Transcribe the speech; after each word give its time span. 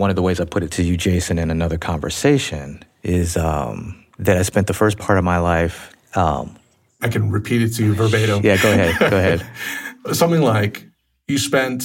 one 0.00 0.08
of 0.08 0.16
the 0.16 0.22
ways 0.22 0.40
I 0.40 0.46
put 0.46 0.62
it 0.62 0.70
to 0.72 0.82
you, 0.82 0.96
Jason, 0.96 1.38
in 1.38 1.50
another 1.50 1.76
conversation 1.76 2.82
is 3.02 3.36
um, 3.36 4.02
that 4.18 4.38
I 4.38 4.42
spent 4.42 4.66
the 4.66 4.72
first 4.72 4.98
part 4.98 5.18
of 5.18 5.24
my 5.24 5.36
life. 5.38 5.94
Um, 6.16 6.58
I 7.02 7.08
can 7.08 7.30
repeat 7.30 7.60
it 7.60 7.74
to 7.74 7.84
you 7.84 7.94
verbatim. 7.94 8.42
Yeah, 8.42 8.56
go 8.56 8.72
ahead. 8.72 8.98
Go 8.98 9.18
ahead. 9.18 9.46
Something 10.12 10.40
like 10.40 10.86
you 11.28 11.36
spent 11.36 11.84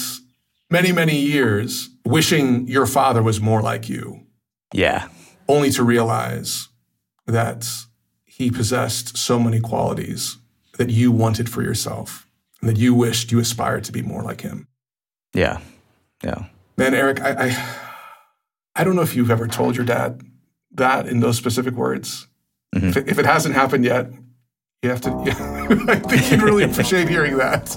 many, 0.70 0.94
many 0.94 1.18
years 1.18 1.90
wishing 2.06 2.70
your 2.70 2.86
father 2.86 3.22
was 3.22 3.42
more 3.42 3.62
like 3.62 3.90
you. 3.90 4.22
Yeah. 4.74 5.10
Only 5.50 5.70
to 5.72 5.84
realize 5.84 6.70
that 7.28 7.70
he 8.24 8.50
possessed 8.50 9.18
so 9.18 9.40
many 9.40 9.60
qualities 9.60 10.38
that 10.78 10.90
you 10.90 11.12
wanted 11.12 11.50
for 11.50 11.64
yourself 11.64 12.28
and 12.62 12.70
that 12.70 12.78
you 12.78 12.94
wished 12.94 13.34
you 13.34 13.40
aspired 13.40 13.84
to 13.84 13.92
be 13.92 14.02
more 14.02 14.24
like 14.24 14.40
him. 14.40 14.70
Yeah. 15.34 15.60
Yeah. 16.24 16.46
Man, 16.78 16.94
Aeric, 16.94 17.22
I, 17.22 17.48
I, 17.48 17.85
I 18.76 18.84
don't 18.84 18.96
know 18.96 19.02
if 19.02 19.16
you've 19.16 19.32
ever 19.32 19.48
told 19.48 19.78
your 19.78 19.86
dad 19.86 20.22
that 20.74 21.08
in 21.08 21.22
those 21.22 21.38
specific 21.38 21.76
words. 21.76 22.28
Mm-hmm. 22.76 22.88
If, 22.90 22.98
it, 22.98 23.08
if, 23.08 23.20
it, 23.20 23.26
hasn't 23.26 23.56
happened 23.56 23.86
yet, 23.86 24.12
you 24.84 24.90
have 24.90 25.00
to. 25.02 25.12
I 25.88 26.00
think 26.00 26.22
he'd 26.24 26.42
really 26.42 26.64
appreciate 26.70 27.08
hearing 27.08 27.38
that. 27.38 27.70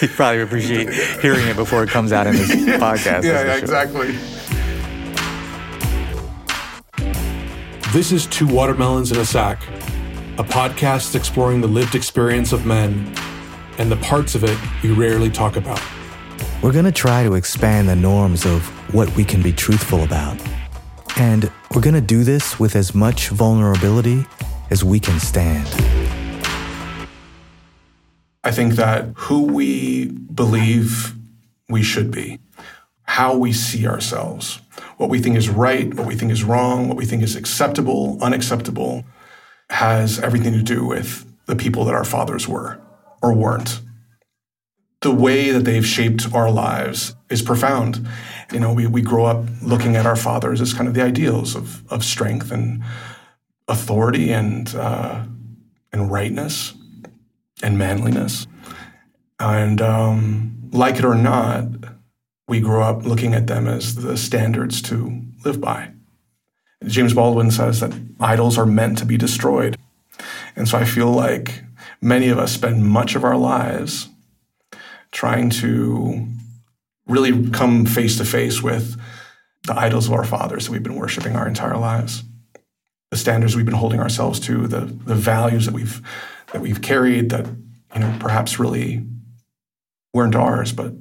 he'd 0.00 0.10
probably 0.10 0.40
appreciate 0.40 0.92
hearing 1.20 1.46
it 1.46 1.54
before 1.54 1.84
it 1.84 1.90
comes 1.90 2.10
out 2.10 2.26
in 2.26 2.34
this 2.34 2.48
yeah, 2.66 2.78
podcast. 2.78 3.22
Yeah, 3.22 3.44
yeah 3.44 3.56
exactly. 3.56 4.18
This 7.92 8.10
is 8.10 8.26
Two 8.26 8.48
Watermelons 8.48 9.12
in 9.12 9.18
a 9.18 9.24
Sack, 9.24 9.62
a 10.36 10.44
podcast 10.44 11.14
exploring 11.14 11.60
the 11.60 11.68
lived 11.68 11.94
experience 11.94 12.52
of 12.52 12.66
men 12.66 13.14
and 13.78 13.90
the 13.90 13.96
parts 13.98 14.34
of 14.34 14.42
it 14.42 14.58
we 14.82 14.90
rarely 14.90 15.30
talk 15.30 15.54
about. 15.54 15.80
We're 16.60 16.72
going 16.72 16.86
to 16.86 16.92
try 16.92 17.22
to 17.22 17.34
expand 17.34 17.88
the 17.88 17.94
norms 17.94 18.44
of 18.44 18.66
what 18.92 19.14
we 19.14 19.24
can 19.24 19.42
be 19.42 19.52
truthful 19.52 20.02
about. 20.02 20.36
And 21.16 21.52
we're 21.72 21.80
going 21.80 21.94
to 21.94 22.00
do 22.00 22.24
this 22.24 22.58
with 22.58 22.74
as 22.74 22.96
much 22.96 23.28
vulnerability 23.28 24.26
as 24.68 24.82
we 24.82 24.98
can 24.98 25.20
stand. 25.20 25.68
I 28.42 28.50
think 28.50 28.74
that 28.74 29.10
who 29.14 29.42
we 29.42 30.06
believe 30.06 31.14
we 31.68 31.84
should 31.84 32.10
be, 32.10 32.40
how 33.04 33.36
we 33.36 33.52
see 33.52 33.86
ourselves, 33.86 34.60
what 34.96 35.10
we 35.10 35.20
think 35.20 35.36
is 35.36 35.48
right, 35.48 35.94
what 35.94 36.08
we 36.08 36.16
think 36.16 36.32
is 36.32 36.42
wrong, 36.42 36.88
what 36.88 36.96
we 36.96 37.06
think 37.06 37.22
is 37.22 37.36
acceptable, 37.36 38.18
unacceptable, 38.20 39.04
has 39.70 40.18
everything 40.18 40.54
to 40.54 40.62
do 40.62 40.84
with 40.84 41.24
the 41.46 41.54
people 41.54 41.84
that 41.84 41.94
our 41.94 42.04
fathers 42.04 42.48
were 42.48 42.80
or 43.22 43.32
weren't. 43.32 43.80
The 45.00 45.12
way 45.12 45.50
that 45.50 45.64
they've 45.64 45.86
shaped 45.86 46.32
our 46.34 46.50
lives 46.50 47.14
is 47.30 47.42
profound. 47.42 48.06
You 48.52 48.60
know, 48.60 48.72
we, 48.72 48.86
we 48.86 49.02
grow 49.02 49.26
up 49.26 49.44
looking 49.62 49.94
at 49.94 50.06
our 50.06 50.16
fathers 50.16 50.60
as 50.60 50.72
kind 50.72 50.88
of 50.88 50.94
the 50.94 51.02
ideals 51.02 51.54
of, 51.54 51.84
of 51.92 52.04
strength 52.04 52.50
and 52.50 52.82
authority 53.68 54.32
and, 54.32 54.74
uh, 54.74 55.24
and 55.92 56.10
rightness 56.10 56.74
and 57.62 57.78
manliness. 57.78 58.46
And 59.38 59.80
um, 59.80 60.70
like 60.72 60.96
it 60.96 61.04
or 61.04 61.14
not, 61.14 61.64
we 62.48 62.60
grow 62.60 62.82
up 62.82 63.04
looking 63.04 63.34
at 63.34 63.46
them 63.46 63.68
as 63.68 63.96
the 63.96 64.16
standards 64.16 64.82
to 64.82 65.22
live 65.44 65.60
by. 65.60 65.92
James 66.86 67.14
Baldwin 67.14 67.50
says 67.50 67.80
that 67.80 67.92
idols 68.20 68.56
are 68.56 68.66
meant 68.66 68.98
to 68.98 69.04
be 69.04 69.16
destroyed. 69.16 69.76
And 70.56 70.66
so 70.66 70.78
I 70.78 70.84
feel 70.84 71.10
like 71.10 71.62
many 72.00 72.28
of 72.28 72.38
us 72.38 72.52
spend 72.52 72.84
much 72.84 73.14
of 73.14 73.24
our 73.24 73.36
lives 73.36 74.08
trying 75.18 75.50
to 75.50 76.24
really 77.08 77.50
come 77.50 77.84
face 77.84 78.18
to 78.18 78.24
face 78.24 78.62
with 78.62 78.96
the 79.66 79.76
idols 79.76 80.06
of 80.06 80.12
our 80.12 80.22
fathers 80.22 80.66
that 80.66 80.70
we've 80.70 80.84
been 80.84 80.94
worshiping 80.94 81.34
our 81.34 81.48
entire 81.48 81.76
lives, 81.76 82.22
the 83.10 83.16
standards 83.16 83.56
we've 83.56 83.66
been 83.66 83.74
holding 83.74 83.98
ourselves 83.98 84.38
to, 84.38 84.68
the, 84.68 84.82
the 85.06 85.16
values 85.16 85.66
that 85.66 85.74
we've 85.74 86.00
that 86.52 86.62
we've 86.62 86.80
carried 86.80 87.30
that 87.30 87.46
you 87.94 88.00
know 88.00 88.16
perhaps 88.20 88.60
really 88.60 89.04
weren't 90.14 90.36
ours, 90.36 90.70
but 90.70 90.92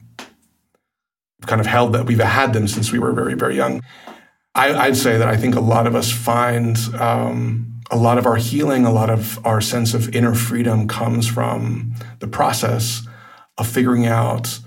kind 1.46 1.62
of 1.62 1.68
held 1.68 1.94
that 1.94 2.08
we've 2.08 2.20
had 2.20 2.54
them 2.54 2.68
since 2.68 2.92
we 2.92 2.98
were 2.98 3.14
very, 3.14 3.36
very 3.36 3.56
young. 3.56 3.84
I, 4.56 4.88
would 4.88 4.98
say 4.98 5.20
that 5.20 5.28
I 5.28 5.38
think 5.38 5.54
a 5.54 5.60
lot 5.60 5.86
of 5.86 5.94
us 5.94 6.12
find 6.12 6.76
um, 6.96 7.82
a 7.92 7.96
lot 7.96 8.18
of 8.18 8.26
our 8.26 8.38
healing, 8.38 8.84
a 8.84 8.92
lot 8.92 9.12
of 9.12 9.46
our 9.46 9.62
sense 9.62 9.94
of 9.94 10.16
inner 10.16 10.34
freedom 10.34 10.88
comes 10.88 11.28
from 11.28 11.94
the 12.18 12.28
process 12.28 13.08
of 13.58 13.68
figuring 13.68 14.06
out 14.06 14.60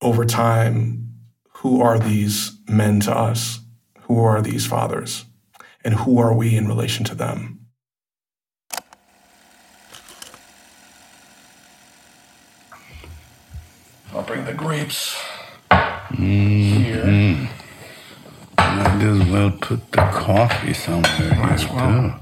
over 0.00 0.24
time 0.24 1.08
who 1.62 1.80
are 1.80 1.98
these 1.98 2.58
men 2.68 3.00
to 3.00 3.16
us, 3.16 3.60
who 4.02 4.18
are 4.18 4.42
these 4.42 4.66
fathers, 4.66 5.24
and 5.84 5.94
who 5.94 6.18
are 6.18 6.34
we 6.34 6.56
in 6.56 6.66
relation 6.66 7.04
to 7.04 7.14
them. 7.14 7.60
I'll 14.12 14.22
bring 14.22 14.44
the 14.44 14.52
grapes. 14.52 15.16
Mm-hmm. 15.70 17.44
Might 18.58 19.02
as 19.02 19.28
well 19.30 19.50
put 19.52 19.90
the 19.92 20.10
coffee 20.12 20.74
somewhere 20.74 21.34
Might 21.36 21.60
here 21.60 21.74
well. 21.74 22.10
too. 22.10 22.14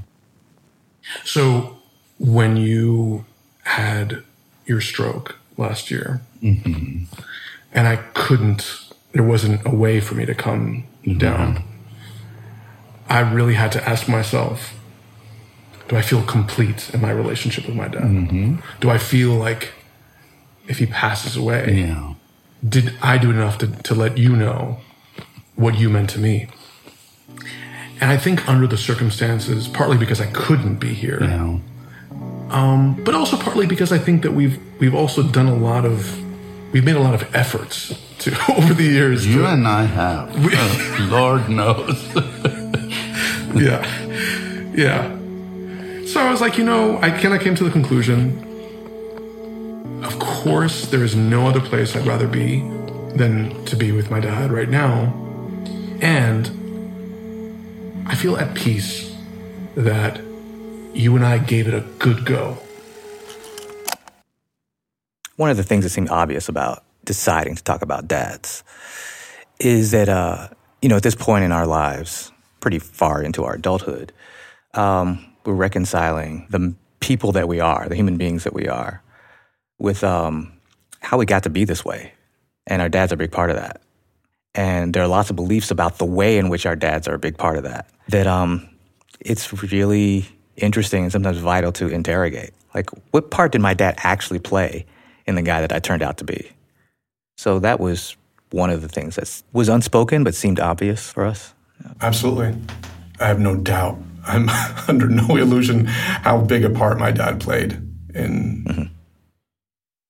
So, 1.25 1.79
when 2.19 2.57
you 2.57 3.25
had 3.65 4.23
your 4.67 4.81
stroke 4.81 5.40
last 5.61 5.91
year, 5.91 6.23
mm-hmm. 6.43 7.05
and 7.73 7.89
I 7.89 7.97
couldn't, 8.15 8.93
there 9.13 9.23
wasn't 9.23 9.65
a 9.67 9.75
way 9.75 10.01
for 10.01 10.15
me 10.15 10.27
to 10.27 10.35
come 10.35 10.85
mm-hmm. 11.05 11.19
down. 11.19 11.63
I 13.09 13.21
really 13.21 13.55
had 13.55 13.73
to 13.73 13.89
ask 13.89 14.09
myself, 14.09 14.75
do 15.89 15.97
I 15.97 16.03
feel 16.03 16.23
complete 16.23 16.93
in 16.95 17.01
my 17.01 17.11
relationship 17.11 17.67
with 17.67 17.75
my 17.75 17.89
dad? 17.89 18.03
Mm-hmm. 18.03 18.57
Do 18.81 18.91
I 18.91 18.99
feel 18.99 19.35
like 19.35 19.73
if 20.69 20.79
he 20.79 20.87
passes 20.87 21.37
away, 21.37 21.87
yeah 21.87 22.15
did 22.67 22.95
I 23.03 23.19
do 23.19 23.31
enough 23.31 23.59
to, 23.59 23.69
to 23.69 23.95
let 23.95 24.19
you 24.19 24.37
know 24.37 24.79
what 25.57 25.79
you 25.79 25.89
meant 25.89 26.11
to 26.11 26.19
me? 26.19 26.49
And 28.01 28.11
I 28.11 28.17
think 28.17 28.49
under 28.49 28.67
the 28.67 28.79
circumstances, 28.79 29.69
partly 29.69 29.97
because 29.97 30.21
I 30.21 30.27
couldn't 30.27 30.77
be 30.77 30.95
here, 30.95 31.19
yeah. 31.23 31.59
Um, 32.51 32.95
but 33.05 33.15
also 33.15 33.37
partly 33.37 33.67
because 33.67 33.93
I 33.93 33.99
think 33.99 34.23
that 34.23 34.33
we've 34.33 34.59
we've 34.79 34.95
also 34.95 35.23
done 35.23 35.47
a 35.47 35.55
lot 35.55 35.85
of 35.85 36.19
we've 36.73 36.85
made 36.85 36.97
a 36.97 37.01
lot 37.01 37.15
of 37.15 37.35
efforts 37.35 37.99
to 38.21 38.31
over 38.57 38.75
the 38.75 38.85
years. 38.85 39.27
You 39.27 39.43
to, 39.43 39.49
and 39.49 39.67
I 39.67 39.85
have. 39.85 40.35
We, 40.45 40.53
oh, 40.55 41.09
Lord 41.11 41.49
knows. 41.49 42.03
yeah, 43.55 43.85
yeah. 44.75 45.17
So 46.07 46.21
I 46.21 46.31
was 46.31 46.41
like, 46.41 46.59
you 46.59 46.65
know, 46.65 46.99
I 46.99 47.11
kind 47.11 47.35
of 47.35 47.41
came 47.41 47.55
to 47.55 47.65
the 47.65 47.71
conclusion 47.71 48.47
of 50.03 50.19
course, 50.19 50.87
there 50.87 51.05
is 51.05 51.15
no 51.15 51.47
other 51.47 51.61
place 51.61 51.95
I'd 51.95 52.07
rather 52.07 52.27
be 52.27 52.61
than 53.15 53.65
to 53.67 53.77
be 53.77 53.93
with 53.93 54.11
my 54.11 54.19
dad 54.19 54.51
right 54.51 54.69
now. 54.69 55.13
And 56.01 56.49
I 58.07 58.15
feel 58.15 58.37
at 58.37 58.55
peace 58.55 59.15
that 59.75 60.21
you 60.93 61.17
and 61.17 61.25
I 61.25 61.39
gave 61.39 61.69
it 61.69 61.75
a 61.75 61.81
good 61.99 62.25
go. 62.25 62.59
One 65.37 65.51
of 65.51 65.57
the 65.57 65.63
things 65.63 65.85
that 65.85 65.91
seemed 65.91 66.11
obvious 66.11 66.49
about 66.49 66.85
deciding 67.05 67.55
to 67.55 67.63
talk 67.63 67.83
about 67.83 68.09
dads 68.09 68.63
is 69.59 69.91
that, 69.93 70.09
uh, 70.09 70.49
you 70.83 70.89
know, 70.89 70.97
at 70.97 71.03
this 71.03 71.15
point 71.15 71.45
in 71.45 71.53
our 71.53 71.67
lives, 71.67 72.33
pretty 72.61 72.79
far 72.79 73.23
into 73.23 73.45
our 73.45 73.55
adulthood, 73.55 74.13
um, 74.75 75.25
we're 75.45 75.55
reconciling 75.55 76.47
the 76.51 76.75
people 77.01 77.33
that 77.33 77.49
we 77.49 77.61
are, 77.61 77.89
the 77.89 77.97
human 77.97 78.19
beings 78.19 78.45
that 78.45 78.53
we 78.53 78.69
are, 78.69 79.03
with 79.79 80.05
um, 80.05 80.53
how 81.01 81.17
we 81.17 81.25
got 81.25 81.43
to 81.45 81.51
be 81.51 81.65
this 81.65 81.85
way. 81.85 82.13
And 82.67 82.83
our 82.83 82.89
dad's 82.89 83.13
are 83.13 83.15
a 83.15 83.19
big 83.19 83.33
part 83.33 83.51
of 83.51 83.57
that. 83.57 83.81
And 84.55 84.93
there 84.93 85.03
are 85.03 85.09
lots 85.09 85.31
of 85.31 85.37
beliefs 85.37 85.71
about 85.71 85.99
the 85.99 86.05
way 86.05 86.37
in 86.37 86.49
which 86.49 86.67
our 86.67 86.77
dads 86.77 87.09
are 87.09 87.15
a 87.15 87.19
big 87.19 87.39
part 87.39 87.57
of 87.57 87.63
that. 87.63 87.89
That 88.09 88.27
um, 88.27 88.69
it's 89.21 89.63
really 89.73 90.27
interesting 90.57 91.05
and 91.05 91.13
sometimes 91.13 91.39
vital 91.39 91.73
to 91.73 91.89
interrogate. 91.89 92.51
Like, 92.75 92.91
what 93.11 93.31
part 93.31 93.53
did 93.53 93.61
my 93.61 93.75
dad 93.75 93.97
actually 93.99 94.39
play 94.39 94.87
in 95.27 95.35
the 95.35 95.43
guy 95.43 95.61
that 95.61 95.73
I 95.73 95.79
turned 95.79 96.03
out 96.03 96.19
to 96.19 96.25
be? 96.25 96.51
So 97.37 97.59
that 97.61 97.81
was 97.81 98.17
one 98.51 98.71
of 98.71 98.83
the 98.83 98.89
things 98.89 99.17
that 99.17 99.43
was 99.53 99.69
unspoken 99.69 100.25
but 100.25 100.35
seemed 100.35 100.61
obvious 100.61 101.11
for 101.11 101.25
us. 101.25 101.55
Absolutely. 102.01 102.55
I 103.19 103.27
have 103.27 103.41
no 103.41 103.57
doubt. 103.57 103.99
I'm 104.27 104.49
under 104.89 105.09
no 105.09 105.37
illusion 105.37 105.87
how 105.87 106.43
big 106.43 106.65
a 106.65 106.71
part 106.71 106.99
my 106.99 107.11
dad 107.11 107.41
played 107.41 107.73
in 108.15 108.65
mm-hmm 108.67 108.95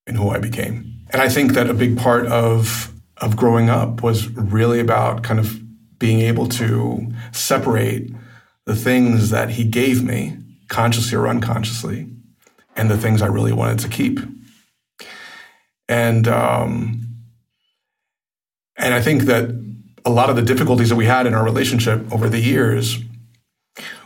in 0.07 0.15
who 0.15 0.29
I 0.29 0.39
became. 0.39 1.05
And 1.11 1.21
I 1.21 1.29
think 1.29 1.53
that 1.53 1.69
a 1.69 1.73
big 1.73 1.97
part 1.97 2.25
of 2.27 2.91
of 3.17 3.35
growing 3.35 3.69
up 3.69 4.01
was 4.01 4.29
really 4.29 4.79
about 4.79 5.23
kind 5.23 5.39
of 5.39 5.59
being 5.99 6.21
able 6.21 6.47
to 6.47 7.07
separate 7.31 8.11
the 8.65 8.75
things 8.75 9.29
that 9.29 9.51
he 9.51 9.63
gave 9.63 10.03
me, 10.03 10.37
consciously 10.67 11.17
or 11.17 11.27
unconsciously, 11.27 12.07
and 12.75 12.89
the 12.89 12.97
things 12.97 13.21
I 13.21 13.27
really 13.27 13.53
wanted 13.53 13.79
to 13.79 13.89
keep. 13.89 14.19
And 15.89 16.27
um, 16.27 17.01
and 18.77 18.93
I 18.93 19.01
think 19.01 19.23
that 19.23 19.49
a 20.05 20.09
lot 20.09 20.29
of 20.29 20.35
the 20.35 20.41
difficulties 20.41 20.89
that 20.89 20.95
we 20.95 21.05
had 21.05 21.27
in 21.27 21.33
our 21.33 21.43
relationship 21.43 22.11
over 22.11 22.29
the 22.29 22.39
years 22.39 22.97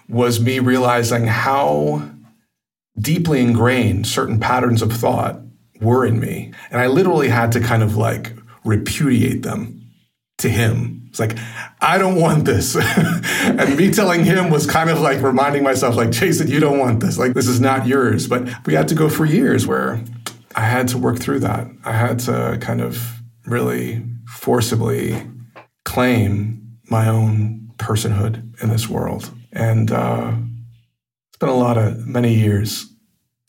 was 0.10 0.40
me 0.40 0.60
realizing 0.60 1.28
how 1.28 2.10
deeply 3.00 3.42
ingrained 3.42 4.08
certain 4.08 4.40
patterns 4.40 4.82
of 4.82 4.92
thought 4.92 5.40
were 5.82 6.06
in 6.06 6.20
me. 6.20 6.54
And 6.70 6.82
I 6.82 6.88
literally 6.88 7.30
had 7.30 7.52
to 7.54 7.60
kind 7.60 7.84
of 7.84 7.98
like 7.98 8.34
repudiate 8.64 9.44
them 9.44 9.82
to 10.40 10.50
him. 10.50 11.05
It's 11.16 11.20
like, 11.22 11.38
I 11.80 11.98
don't 11.98 12.20
want 12.20 12.44
this. 12.44 12.76
and 13.46 13.78
me 13.78 13.90
telling 13.90 14.26
him 14.26 14.50
was 14.50 14.68
kind 14.70 14.90
of 14.90 15.00
like 15.00 15.22
reminding 15.22 15.64
myself, 15.64 15.96
like, 15.96 16.12
Jason, 16.12 16.50
you 16.50 16.60
don't 16.60 16.78
want 16.78 17.00
this. 17.00 17.18
Like, 17.18 17.34
this 17.34 17.48
is 17.48 17.62
not 17.62 17.88
yours. 17.88 18.28
But 18.28 18.50
we 18.66 18.74
had 18.74 18.90
to 18.90 18.96
go 18.96 19.08
for 19.08 19.26
years 19.26 19.66
where 19.66 20.04
I 20.56 20.62
had 20.64 20.90
to 20.90 20.98
work 20.98 21.20
through 21.20 21.40
that. 21.40 21.68
I 21.86 21.94
had 21.94 22.20
to 22.20 22.58
kind 22.60 22.82
of 22.82 23.22
really 23.46 24.04
forcibly 24.28 25.26
claim 25.86 26.80
my 26.90 27.08
own 27.08 27.72
personhood 27.78 28.62
in 28.62 28.68
this 28.68 28.90
world. 28.90 29.32
And 29.54 29.92
uh, 29.92 30.34
spent 31.34 31.50
a 31.50 31.56
lot 31.56 31.78
of 31.78 32.06
many 32.06 32.34
years 32.34 32.88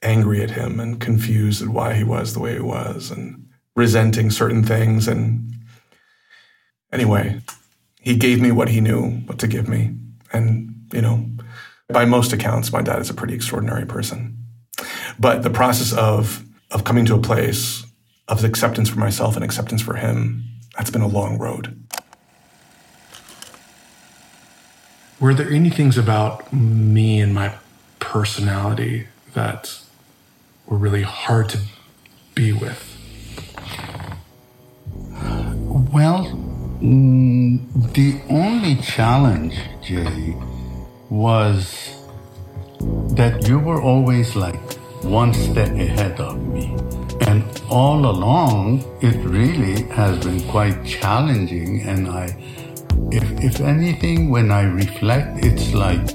angry 0.02 0.40
at 0.40 0.50
him 0.50 0.78
and 0.78 1.00
confused 1.00 1.62
at 1.62 1.68
why 1.68 1.94
he 1.94 2.04
was 2.04 2.32
the 2.32 2.38
way 2.38 2.54
he 2.54 2.60
was 2.60 3.10
and 3.10 3.48
resenting 3.74 4.30
certain 4.30 4.62
things. 4.62 5.08
And 5.08 5.52
anyway, 6.92 7.40
he 8.06 8.14
gave 8.14 8.40
me 8.40 8.52
what 8.52 8.68
he 8.68 8.80
knew 8.80 9.16
what 9.26 9.40
to 9.40 9.48
give 9.48 9.68
me. 9.68 9.92
And, 10.32 10.86
you 10.92 11.02
know, 11.02 11.28
by 11.88 12.04
most 12.04 12.32
accounts, 12.32 12.70
my 12.70 12.80
dad 12.80 13.00
is 13.00 13.10
a 13.10 13.14
pretty 13.14 13.34
extraordinary 13.34 13.84
person. 13.84 14.38
But 15.18 15.42
the 15.42 15.50
process 15.50 15.92
of 15.92 16.44
of 16.70 16.84
coming 16.84 17.04
to 17.06 17.16
a 17.16 17.20
place 17.20 17.84
of 18.28 18.44
acceptance 18.44 18.88
for 18.88 19.00
myself 19.00 19.34
and 19.34 19.44
acceptance 19.44 19.82
for 19.82 19.94
him, 19.94 20.44
that's 20.76 20.90
been 20.90 21.02
a 21.02 21.08
long 21.08 21.36
road. 21.36 21.76
Were 25.18 25.34
there 25.34 25.50
any 25.50 25.70
things 25.70 25.98
about 25.98 26.52
me 26.52 27.20
and 27.20 27.34
my 27.34 27.54
personality 27.98 29.08
that 29.34 29.80
were 30.66 30.78
really 30.78 31.02
hard 31.02 31.48
to 31.48 31.58
be 32.36 32.52
with? 32.52 32.80
Well, 35.92 36.45
mm, 36.80 37.92
the 37.94 38.20
only 38.28 38.76
challenge, 38.76 39.58
Jay, 39.82 40.36
was 41.08 41.96
that 43.14 43.46
you 43.48 43.58
were 43.58 43.80
always 43.80 44.36
like 44.36 44.60
one 45.02 45.32
step 45.32 45.70
ahead 45.70 46.20
of 46.20 46.42
me. 46.48 46.76
And 47.22 47.44
all 47.70 48.06
along, 48.06 48.84
it 49.00 49.16
really 49.24 49.82
has 49.90 50.24
been 50.24 50.40
quite 50.48 50.84
challenging. 50.84 51.82
And 51.82 52.08
I, 52.08 52.36
if, 53.10 53.24
if 53.42 53.60
anything, 53.60 54.30
when 54.30 54.50
I 54.50 54.62
reflect, 54.62 55.44
it's 55.44 55.72
like 55.72 56.14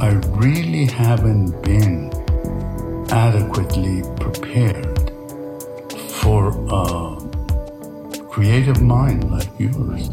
I 0.00 0.12
really 0.36 0.86
haven't 0.86 1.60
been 1.62 2.12
adequately 3.10 4.02
prepared 4.16 5.10
for 6.22 6.48
a 6.70 7.27
creative 8.38 8.80
mind 8.80 9.28
like 9.32 9.50
yours. 9.58 10.10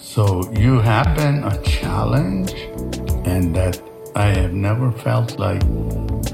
So 0.00 0.48
you 0.52 0.78
have 0.78 1.16
been 1.16 1.42
a 1.42 1.60
challenge, 1.64 2.52
and 3.26 3.56
that 3.56 3.82
I 4.14 4.26
have 4.26 4.52
never 4.52 4.92
felt 4.92 5.40
like 5.40 5.64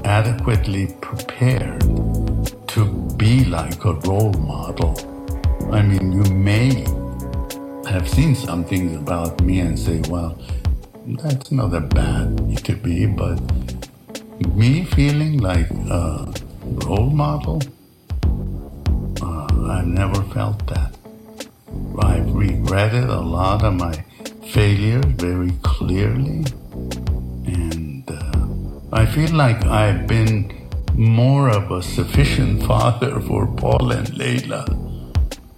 adequately 0.05 0.95
prepared 1.01 1.81
to 2.73 2.85
be 3.17 3.45
like 3.45 3.83
a 3.83 3.93
role 4.05 4.33
model. 4.33 4.93
I 5.71 5.81
mean, 5.81 6.11
you 6.11 6.23
may 6.35 6.85
have 7.89 8.07
seen 8.07 8.35
some 8.35 8.63
things 8.63 8.95
about 8.95 9.41
me 9.41 9.59
and 9.61 9.77
say, 9.77 10.01
well, 10.09 10.37
that's 11.07 11.51
not 11.51 11.73
a 11.73 11.81
bad 11.81 12.63
to 12.65 12.75
be, 12.75 13.07
but 13.07 13.39
me 14.53 14.83
feeling 14.83 15.39
like 15.39 15.71
a 15.89 16.31
role 16.85 17.09
model, 17.09 17.59
uh, 19.19 19.47
I've 19.73 19.87
never 19.87 20.21
felt 20.35 20.67
that. 20.67 20.93
I've 21.99 22.33
regretted 22.33 23.05
a 23.05 23.19
lot 23.19 23.63
of 23.63 23.73
my 23.75 23.93
failures 24.47 25.05
very 25.05 25.51
clearly. 25.61 26.45
And 27.45 28.03
uh, 28.09 28.47
I 28.91 29.05
feel 29.05 29.31
like 29.31 29.65
I've 29.65 30.07
been 30.07 30.51
more 30.93 31.49
of 31.49 31.71
a 31.71 31.81
sufficient 31.81 32.63
father 32.67 33.19
for 33.21 33.47
Paul 33.47 33.91
and 33.91 34.07
Layla, 34.07 34.65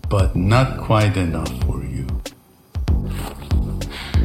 but 0.09 0.35
not 0.35 0.77
quite 0.77 1.17
enough 1.17 1.51
for 1.63 1.83
you. 1.83 2.07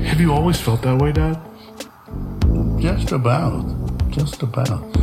Have 0.04 0.20
you 0.20 0.32
always 0.32 0.60
felt 0.60 0.82
that 0.82 1.00
way, 1.00 1.12
Dad? 1.12 1.38
Just 2.80 3.12
about. 3.12 3.64
Just 4.10 4.42
about. 4.42 4.99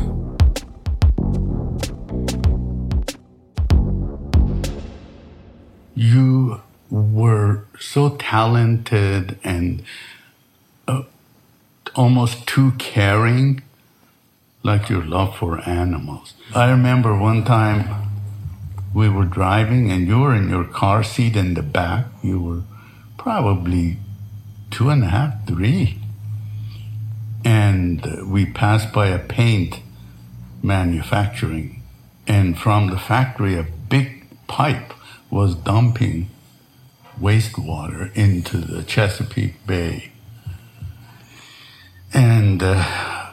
So 7.97 8.09
talented 8.17 9.39
and 9.43 9.81
uh, 10.87 11.01
almost 11.95 12.45
too 12.45 12.71
caring, 12.77 13.59
like 14.61 14.87
your 14.87 15.03
love 15.03 15.35
for 15.35 15.67
animals. 15.67 16.35
I 16.53 16.69
remember 16.69 17.17
one 17.17 17.43
time 17.43 17.79
we 18.93 19.09
were 19.09 19.25
driving 19.25 19.89
and 19.89 20.07
you 20.07 20.19
were 20.19 20.35
in 20.35 20.47
your 20.47 20.65
car 20.65 21.03
seat 21.03 21.35
in 21.35 21.55
the 21.55 21.63
back. 21.63 22.05
You 22.21 22.39
were 22.39 22.61
probably 23.17 23.97
two 24.69 24.91
and 24.91 25.03
a 25.03 25.07
half, 25.07 25.47
three. 25.47 25.97
And 27.43 28.29
we 28.31 28.45
passed 28.45 28.93
by 28.93 29.07
a 29.07 29.17
paint 29.17 29.81
manufacturing. 30.61 31.81
And 32.27 32.59
from 32.59 32.91
the 32.91 32.99
factory, 32.99 33.55
a 33.55 33.65
big 33.89 34.23
pipe 34.45 34.93
was 35.31 35.55
dumping 35.55 36.29
wastewater 37.19 38.15
into 38.15 38.57
the 38.57 38.83
Chesapeake 38.83 39.65
Bay. 39.65 40.11
And 42.13 42.63
uh, 42.63 43.31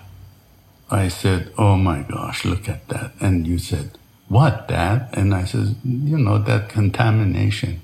I 0.90 1.08
said, 1.08 1.52
Oh 1.56 1.76
my 1.76 2.02
gosh, 2.02 2.44
look 2.44 2.68
at 2.68 2.88
that. 2.88 3.12
And 3.20 3.46
you 3.46 3.58
said, 3.58 3.98
What, 4.28 4.68
Dad? 4.68 5.08
And 5.12 5.34
I 5.34 5.44
said, 5.44 5.76
You 5.84 6.18
know, 6.18 6.38
that 6.38 6.68
contamination. 6.68 7.82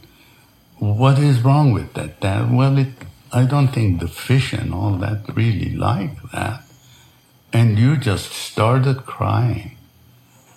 What 0.78 1.18
is 1.18 1.42
wrong 1.42 1.72
with 1.72 1.92
that, 1.94 2.20
Dad? 2.20 2.54
Well, 2.54 2.78
it, 2.78 2.88
I 3.32 3.44
don't 3.44 3.68
think 3.68 4.00
the 4.00 4.08
fish 4.08 4.52
and 4.52 4.72
all 4.72 4.96
that 4.96 5.24
really 5.36 5.74
like 5.74 6.22
that. 6.32 6.62
And 7.52 7.78
you 7.78 7.96
just 7.96 8.32
started 8.32 9.04
crying. 9.06 9.76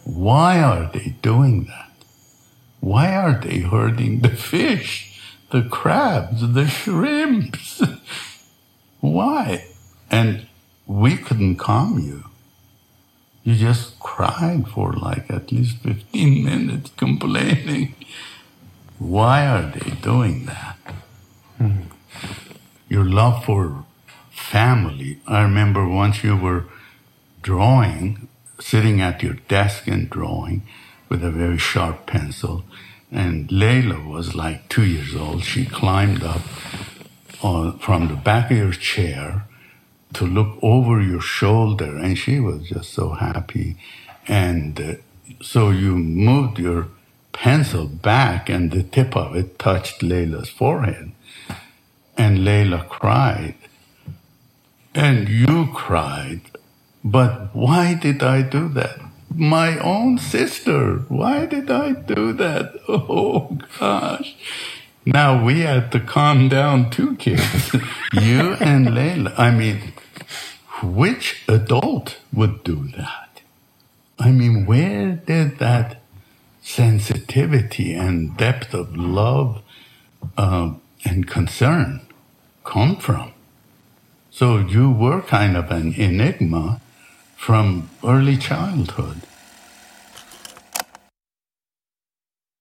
Why 0.05 0.61
are 0.61 0.89
they 0.91 1.15
doing 1.21 1.65
that? 1.65 1.91
Why 2.79 3.15
are 3.15 3.39
they 3.39 3.59
hurting 3.59 4.19
the 4.21 4.29
fish? 4.53 5.12
The 5.53 5.61
crabs, 5.61 6.53
the 6.53 6.67
shrimps. 6.67 7.79
Why? 8.99 9.67
And 10.09 10.47
we 10.87 11.15
couldn't 11.15 11.57
calm 11.57 11.99
you. 11.99 12.23
You 13.43 13.55
just 13.55 13.99
cried 13.99 14.67
for 14.67 14.93
like 14.93 15.29
at 15.29 15.51
least 15.51 15.77
15 15.77 16.43
minutes 16.43 16.91
complaining. 16.97 17.93
Why 18.97 19.45
are 19.45 19.69
they 19.69 19.91
doing 19.91 20.45
that? 20.45 20.77
Hmm. 21.59 21.81
Your 22.89 23.05
love 23.05 23.45
for 23.45 23.85
family. 24.31 25.19
I 25.27 25.43
remember 25.43 25.87
once 25.87 26.23
you 26.23 26.35
were 26.35 26.65
drawing, 27.43 28.27
sitting 28.59 29.01
at 29.01 29.21
your 29.21 29.35
desk 29.47 29.87
and 29.87 30.09
drawing 30.09 30.63
with 31.09 31.23
a 31.23 31.29
very 31.29 31.59
sharp 31.59 32.07
pencil, 32.07 32.63
and 33.13 33.47
Layla 33.49 34.05
was 34.07 34.35
like 34.35 34.69
two 34.69 34.85
years 34.85 35.15
old. 35.15 35.43
She 35.43 35.65
climbed 35.65 36.23
up 36.23 36.41
on, 37.41 37.77
from 37.79 38.07
the 38.07 38.15
back 38.15 38.51
of 38.51 38.57
your 38.57 38.71
chair 38.71 39.45
to 40.13 40.25
look 40.25 40.57
over 40.61 41.01
your 41.01 41.21
shoulder, 41.21 41.97
and 41.97 42.17
she 42.17 42.39
was 42.39 42.69
just 42.69 42.91
so 42.93 43.09
happy. 43.09 43.77
And 44.27 44.79
uh, 44.79 44.93
so 45.41 45.69
you 45.69 45.95
moved 45.95 46.59
your 46.59 46.87
pencil 47.31 47.87
back, 47.87 48.49
and 48.49 48.71
the 48.71 48.83
tip 48.83 49.15
of 49.15 49.35
it 49.35 49.59
touched 49.59 50.01
Layla's 50.01 50.49
forehead. 50.49 51.11
And 52.17 52.39
Layla 52.39 52.87
cried. 52.87 53.55
And 54.95 55.27
you 55.27 55.69
cried. 55.73 56.41
But 57.03 57.53
why 57.53 57.95
did 57.95 58.23
I 58.23 58.43
do 58.43 58.69
that? 58.69 58.99
My 59.35 59.77
own 59.79 60.17
sister. 60.17 60.99
Why 61.09 61.45
did 61.45 61.71
I 61.71 61.93
do 61.93 62.33
that? 62.33 62.73
Oh 62.89 63.57
gosh. 63.79 64.35
Now 65.05 65.43
we 65.43 65.61
had 65.61 65.91
to 65.91 65.99
calm 65.99 66.49
down 66.49 66.89
two 66.89 67.15
kids. 67.17 67.73
you 68.13 68.53
and 68.59 68.87
Layla. 68.87 69.33
I 69.37 69.51
mean, 69.51 69.93
which 70.81 71.43
adult 71.47 72.17
would 72.33 72.63
do 72.63 72.87
that? 72.97 73.41
I 74.19 74.31
mean, 74.31 74.65
where 74.65 75.13
did 75.13 75.59
that 75.59 76.01
sensitivity 76.61 77.93
and 77.93 78.37
depth 78.37 78.73
of 78.73 78.95
love 78.95 79.61
uh, 80.37 80.73
and 81.05 81.27
concern 81.27 82.01
come 82.63 82.95
from? 82.97 83.33
So 84.31 84.57
you 84.59 84.89
were 84.91 85.21
kind 85.21 85.57
of 85.57 85.71
an 85.71 85.93
enigma 85.95 86.81
from 87.43 87.89
early 88.05 88.37
childhood. 88.37 89.19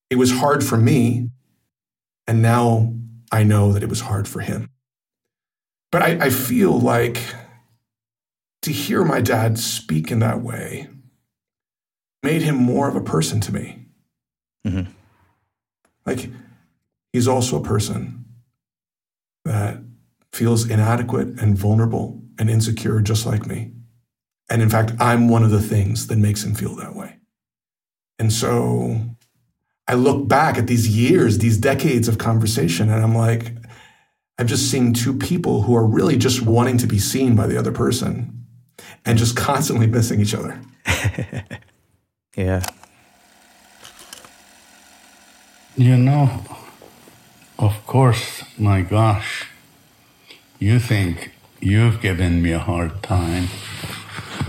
It 0.09 0.17
was 0.17 0.29
hard 0.29 0.61
for 0.61 0.75
me, 0.75 1.29
and 2.27 2.41
now 2.41 2.93
I 3.31 3.43
know 3.43 3.71
that 3.71 3.81
it 3.81 3.87
was 3.87 4.01
hard 4.01 4.27
for 4.27 4.41
him. 4.41 4.69
But 5.89 6.01
I, 6.01 6.25
I 6.25 6.29
feel 6.29 6.77
like 6.77 7.17
to 8.63 8.73
hear 8.73 9.05
my 9.05 9.21
dad 9.21 9.57
speak 9.57 10.11
in 10.11 10.19
that 10.19 10.41
way 10.41 10.89
made 12.21 12.41
him 12.41 12.55
more 12.55 12.89
of 12.89 12.97
a 12.97 13.01
person 13.01 13.39
to 13.39 13.53
me. 13.53 13.85
Mm-hmm. 14.67 14.91
Like, 16.05 16.29
he's 17.13 17.29
also 17.29 17.57
a 17.57 17.63
person 17.63 18.25
that 19.45 19.77
feels 20.33 20.69
inadequate 20.69 21.39
and 21.39 21.57
vulnerable 21.57 22.21
and 22.37 22.49
insecure 22.49 22.99
just 22.99 23.25
like 23.25 23.45
me. 23.45 23.71
And 24.49 24.61
in 24.61 24.69
fact, 24.69 24.93
I'm 24.99 25.29
one 25.29 25.43
of 25.43 25.51
the 25.51 25.61
things 25.61 26.07
that 26.07 26.17
makes 26.17 26.43
him 26.43 26.53
feel 26.53 26.75
that 26.75 26.95
way. 26.95 27.17
And 28.19 28.31
so 28.31 28.99
I 29.87 29.95
look 29.95 30.27
back 30.27 30.57
at 30.57 30.67
these 30.67 30.87
years, 30.87 31.39
these 31.39 31.57
decades 31.57 32.07
of 32.07 32.17
conversation, 32.17 32.89
and 32.89 33.03
I'm 33.03 33.15
like, 33.15 33.53
I'm 34.37 34.47
just 34.47 34.69
seeing 34.71 34.93
two 34.93 35.13
people 35.13 35.63
who 35.63 35.75
are 35.75 35.85
really 35.85 36.17
just 36.17 36.41
wanting 36.41 36.77
to 36.79 36.87
be 36.87 36.99
seen 36.99 37.35
by 37.35 37.47
the 37.47 37.57
other 37.57 37.71
person 37.71 38.45
and 39.05 39.17
just 39.17 39.35
constantly 39.37 39.87
missing 39.87 40.21
each 40.21 40.33
other. 40.33 40.59
yeah. 42.35 42.63
You 45.75 45.97
know, 45.97 46.43
of 47.57 47.85
course, 47.87 48.43
my 48.57 48.81
gosh, 48.81 49.47
you 50.59 50.79
think 50.79 51.31
you've 51.59 51.99
given 51.99 52.41
me 52.41 52.51
a 52.51 52.59
hard 52.59 53.01
time. 53.01 53.47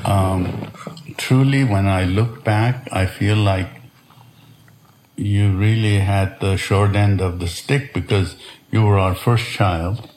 Um, 0.05 0.71
truly, 1.17 1.65
when 1.65 1.87
I 1.87 2.05
look 2.05 2.45
back, 2.45 2.89
I 2.93 3.07
feel 3.07 3.37
like 3.37 3.69
you 5.17 5.57
really 5.57 6.01
had 6.01 6.41
the 6.41 6.57
short 6.57 6.97
end 6.97 7.21
of 7.21 7.39
the 7.39 7.47
stick 7.47 7.95
because 7.95 8.37
you 8.71 8.83
were 8.83 8.99
our 8.99 9.15
first 9.15 9.47
child. 9.47 10.11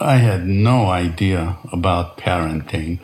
I 0.00 0.16
had 0.16 0.46
no 0.46 0.86
idea 0.90 1.58
about 1.72 2.18
parenting. 2.18 3.00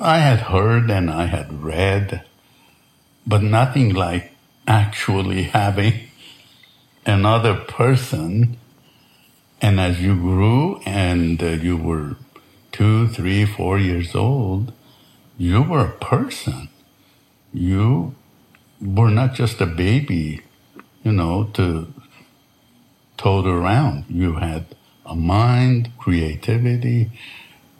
I 0.00 0.18
had 0.18 0.40
heard 0.40 0.90
and 0.90 1.10
I 1.10 1.26
had 1.26 1.62
read, 1.62 2.24
but 3.26 3.42
nothing 3.42 3.94
like 3.94 4.32
actually 4.66 5.42
having 5.60 6.08
another 7.06 7.54
person. 7.54 8.58
And 9.62 9.80
as 9.80 10.00
you 10.00 10.14
grew 10.14 10.80
and 10.84 11.42
uh, 11.42 11.46
you 11.46 11.76
were 11.76 12.16
two, 12.78 13.08
three, 13.08 13.44
four 13.44 13.76
years 13.76 14.14
old, 14.14 14.72
you 15.36 15.60
were 15.60 15.84
a 15.84 15.98
person. 15.98 16.68
You 17.52 18.14
were 18.80 19.10
not 19.10 19.34
just 19.34 19.60
a 19.60 19.66
baby, 19.66 20.42
you 21.02 21.10
know, 21.10 21.50
to 21.54 21.92
tote 23.16 23.48
around. 23.48 24.04
You 24.08 24.34
had 24.34 24.76
a 25.04 25.16
mind, 25.16 25.90
creativity, 25.98 27.10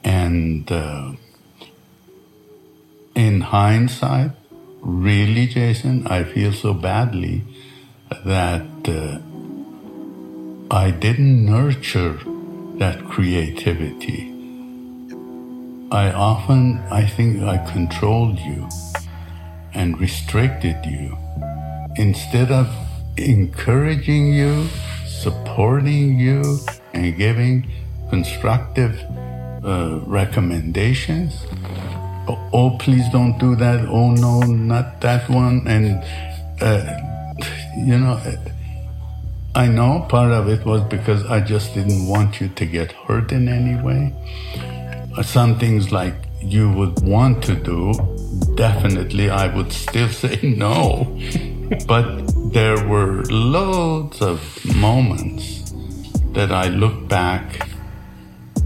and 0.02 0.70
uh, 0.72 1.12
in 3.14 3.42
hindsight, 3.42 4.32
really, 4.80 5.46
Jason, 5.46 6.08
I 6.08 6.24
feel 6.24 6.52
so 6.52 6.74
badly 6.74 7.44
that 8.24 8.66
uh, 8.88 9.20
I 10.74 10.90
didn't 10.90 11.44
nurture 11.44 12.18
that 12.78 13.04
creativity. 13.04 14.37
I 15.90 16.12
often, 16.12 16.78
I 16.90 17.06
think 17.06 17.42
I 17.42 17.58
controlled 17.72 18.38
you 18.38 18.68
and 19.74 19.98
restricted 20.00 20.76
you 20.84 21.16
instead 21.96 22.50
of 22.50 22.68
encouraging 23.16 24.32
you, 24.32 24.68
supporting 25.06 26.18
you, 26.18 26.58
and 26.92 27.16
giving 27.16 27.70
constructive 28.10 29.00
uh, 29.64 30.00
recommendations 30.06 31.44
oh, 32.28 32.50
oh, 32.52 32.70
please 32.78 33.08
don't 33.10 33.38
do 33.38 33.56
that. 33.56 33.86
Oh, 33.88 34.10
no, 34.10 34.40
not 34.40 35.00
that 35.00 35.28
one. 35.28 35.66
And, 35.66 36.04
uh, 36.60 36.84
you 37.76 37.98
know, 37.98 38.20
I 39.54 39.66
know 39.66 40.06
part 40.08 40.32
of 40.32 40.48
it 40.48 40.64
was 40.64 40.82
because 40.82 41.24
I 41.26 41.40
just 41.40 41.74
didn't 41.74 42.06
want 42.06 42.40
you 42.40 42.48
to 42.48 42.66
get 42.66 42.92
hurt 42.92 43.32
in 43.32 43.48
any 43.48 43.82
way. 43.82 44.14
Some 45.22 45.58
things 45.58 45.90
like 45.90 46.14
you 46.40 46.70
would 46.72 47.02
want 47.02 47.42
to 47.44 47.54
do, 47.54 47.92
definitely 48.54 49.30
I 49.30 49.54
would 49.54 49.72
still 49.72 50.08
say 50.22 50.38
no. 50.42 51.18
but 51.86 52.24
there 52.52 52.86
were 52.86 53.22
loads 53.24 54.22
of 54.22 54.40
moments 54.76 55.72
that 56.32 56.52
I 56.52 56.68
look 56.68 57.08
back, 57.08 57.68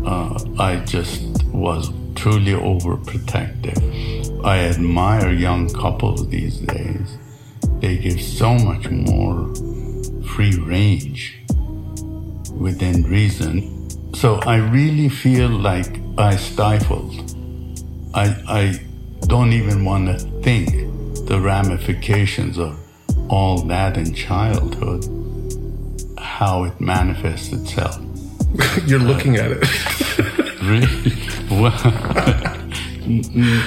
uh, 0.05 0.39
I 0.59 0.77
just 0.85 1.23
was 1.47 1.91
truly 2.15 2.53
overprotective. 2.53 4.45
I 4.45 4.59
admire 4.59 5.31
young 5.31 5.69
couples 5.71 6.29
these 6.29 6.59
days. 6.59 7.19
They 7.81 7.97
give 7.97 8.21
so 8.21 8.55
much 8.55 8.91
more 8.91 9.55
free 10.35 10.57
range 10.59 11.39
within 12.53 13.05
reason. 13.05 14.15
So 14.15 14.37
I 14.41 14.57
really 14.57 15.09
feel 15.09 15.49
like 15.49 16.02
I 16.19 16.37
stifled. 16.37 17.15
I, 18.15 18.27
I 18.47 18.81
don't 19.27 19.53
even 19.53 19.85
want 19.85 20.09
to 20.09 20.19
think 20.43 20.71
the 21.27 21.41
ramifications 21.41 22.59
of 22.59 22.79
all 23.29 23.63
that 23.63 23.97
in 23.97 24.13
childhood, 24.13 25.07
how 26.19 26.65
it 26.65 26.79
manifests 26.81 27.53
itself. 27.53 27.99
You're 28.87 29.01
looking 29.01 29.37
at 29.37 29.53
it. 29.53 30.63
really? 30.63 31.13
Well, 31.51 31.73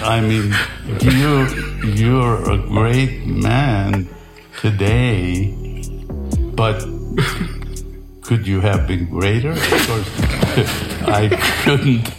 I 0.03 0.21
mean, 0.21 0.53
you 1.01 1.47
you're 1.93 2.51
a 2.51 2.57
great 2.57 3.25
man 3.25 4.07
today, 4.61 5.53
but 6.53 6.79
could 8.21 8.47
you 8.47 8.61
have 8.61 8.87
been 8.87 9.05
greater? 9.09 9.51
Of 9.51 9.87
course, 9.87 10.09
I 11.07 11.29
couldn't 11.63 12.11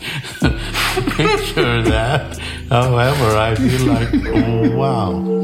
picture 1.02 1.82
that. 1.82 2.38
However, 2.68 3.36
I 3.36 3.54
feel 3.54 3.86
like, 3.86 4.08
oh, 4.26 4.76
wow. 4.76 5.36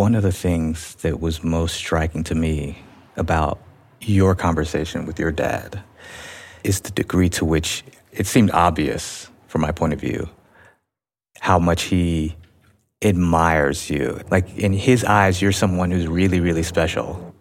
one 0.00 0.14
of 0.14 0.22
the 0.22 0.32
things 0.32 0.94
that 1.02 1.20
was 1.20 1.44
most 1.44 1.74
striking 1.74 2.24
to 2.24 2.34
me 2.34 2.78
about 3.16 3.60
your 4.00 4.34
conversation 4.34 5.04
with 5.04 5.18
your 5.18 5.30
dad 5.30 5.82
is 6.64 6.80
the 6.80 6.90
degree 6.92 7.28
to 7.28 7.44
which 7.44 7.84
it 8.12 8.26
seemed 8.26 8.50
obvious, 8.50 9.28
from 9.48 9.60
my 9.60 9.72
point 9.72 9.92
of 9.92 10.00
view, 10.00 10.28
how 11.40 11.58
much 11.58 11.84
he 11.84 12.36
admires 13.02 13.88
you. 13.90 14.20
Like 14.30 14.58
in 14.58 14.72
his 14.72 15.04
eyes, 15.04 15.40
you're 15.40 15.52
someone 15.52 15.90
who's 15.90 16.06
really, 16.06 16.40
really 16.40 16.62
special. 16.62 17.34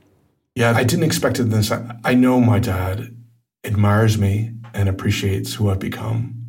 Yeah, 0.56 0.74
I 0.76 0.84
didn't 0.84 1.06
expect 1.06 1.40
it 1.40 1.44
this. 1.44 1.72
I 2.04 2.14
know 2.14 2.40
my 2.40 2.60
dad 2.60 3.16
admires 3.64 4.18
me 4.18 4.52
and 4.74 4.90
appreciates 4.90 5.54
who 5.54 5.70
I've 5.70 5.80
become. 5.80 6.48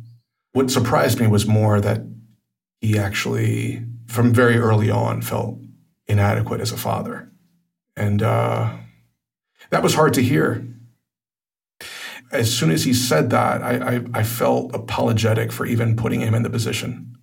What 0.53 0.71
surprised 0.71 1.19
me 1.19 1.27
was 1.27 1.45
more 1.45 1.79
that 1.81 2.01
he 2.79 2.97
actually, 2.97 3.83
from 4.07 4.33
very 4.33 4.57
early 4.57 4.89
on, 4.89 5.21
felt 5.21 5.57
inadequate 6.07 6.61
as 6.61 6.71
a 6.71 6.77
father. 6.77 7.31
And 7.95 8.21
uh, 8.21 8.73
that 9.69 9.83
was 9.83 9.93
hard 9.93 10.13
to 10.15 10.23
hear. 10.23 10.65
As 12.31 12.53
soon 12.53 12.71
as 12.71 12.83
he 12.83 12.93
said 12.93 13.29
that, 13.31 13.61
I, 13.61 13.95
I, 13.95 14.01
I, 14.13 14.23
felt 14.23 14.73
apologetic 14.73 15.51
for 15.51 15.65
even 15.65 15.95
putting 15.95 16.21
him 16.21 16.33
in 16.33 16.43
the 16.43 16.49
position 16.49 17.17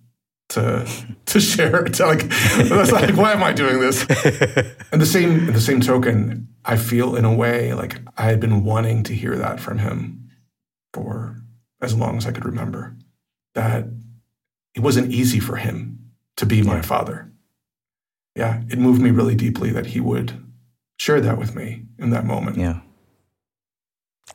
to 0.49 0.87
to 1.25 1.39
share. 1.51 1.83
To 1.83 2.05
like, 2.05 2.29
that's 2.29 2.91
like, 2.91 3.15
why 3.15 3.33
am 3.33 3.43
I 3.43 3.53
doing 3.53 3.79
this? 3.79 4.05
and 4.91 5.01
the 5.01 5.05
same, 5.05 5.47
in 5.47 5.53
the 5.53 5.61
same 5.61 5.81
token, 5.81 6.47
I 6.63 6.77
feel 6.77 7.15
in 7.15 7.25
a 7.25 7.33
way 7.33 7.73
like 7.73 7.97
I 8.17 8.23
had 8.23 8.39
been 8.39 8.63
wanting 8.63 9.03
to 9.03 9.13
hear 9.15 9.35
that 9.35 9.59
from 9.59 9.79
him 9.79 10.29
for 10.93 11.37
as 11.81 11.95
long 11.95 12.17
as 12.17 12.25
I 12.25 12.31
could 12.31 12.45
remember. 12.45 12.95
That 13.55 13.85
it 14.75 14.81
wasn't 14.81 15.11
easy 15.11 15.39
for 15.39 15.55
him 15.55 16.11
to 16.37 16.45
be 16.45 16.61
my 16.61 16.81
father 16.81 17.29
yeah, 18.39 18.61
it 18.69 18.79
moved 18.79 19.01
me 19.01 19.11
really 19.11 19.35
deeply 19.35 19.71
that 19.71 19.87
he 19.87 19.99
would 19.99 20.31
share 20.97 21.19
that 21.21 21.37
with 21.37 21.55
me 21.55 21.83
in 21.97 22.11
that 22.11 22.25
moment. 22.25 22.57
Yeah. 22.57 22.79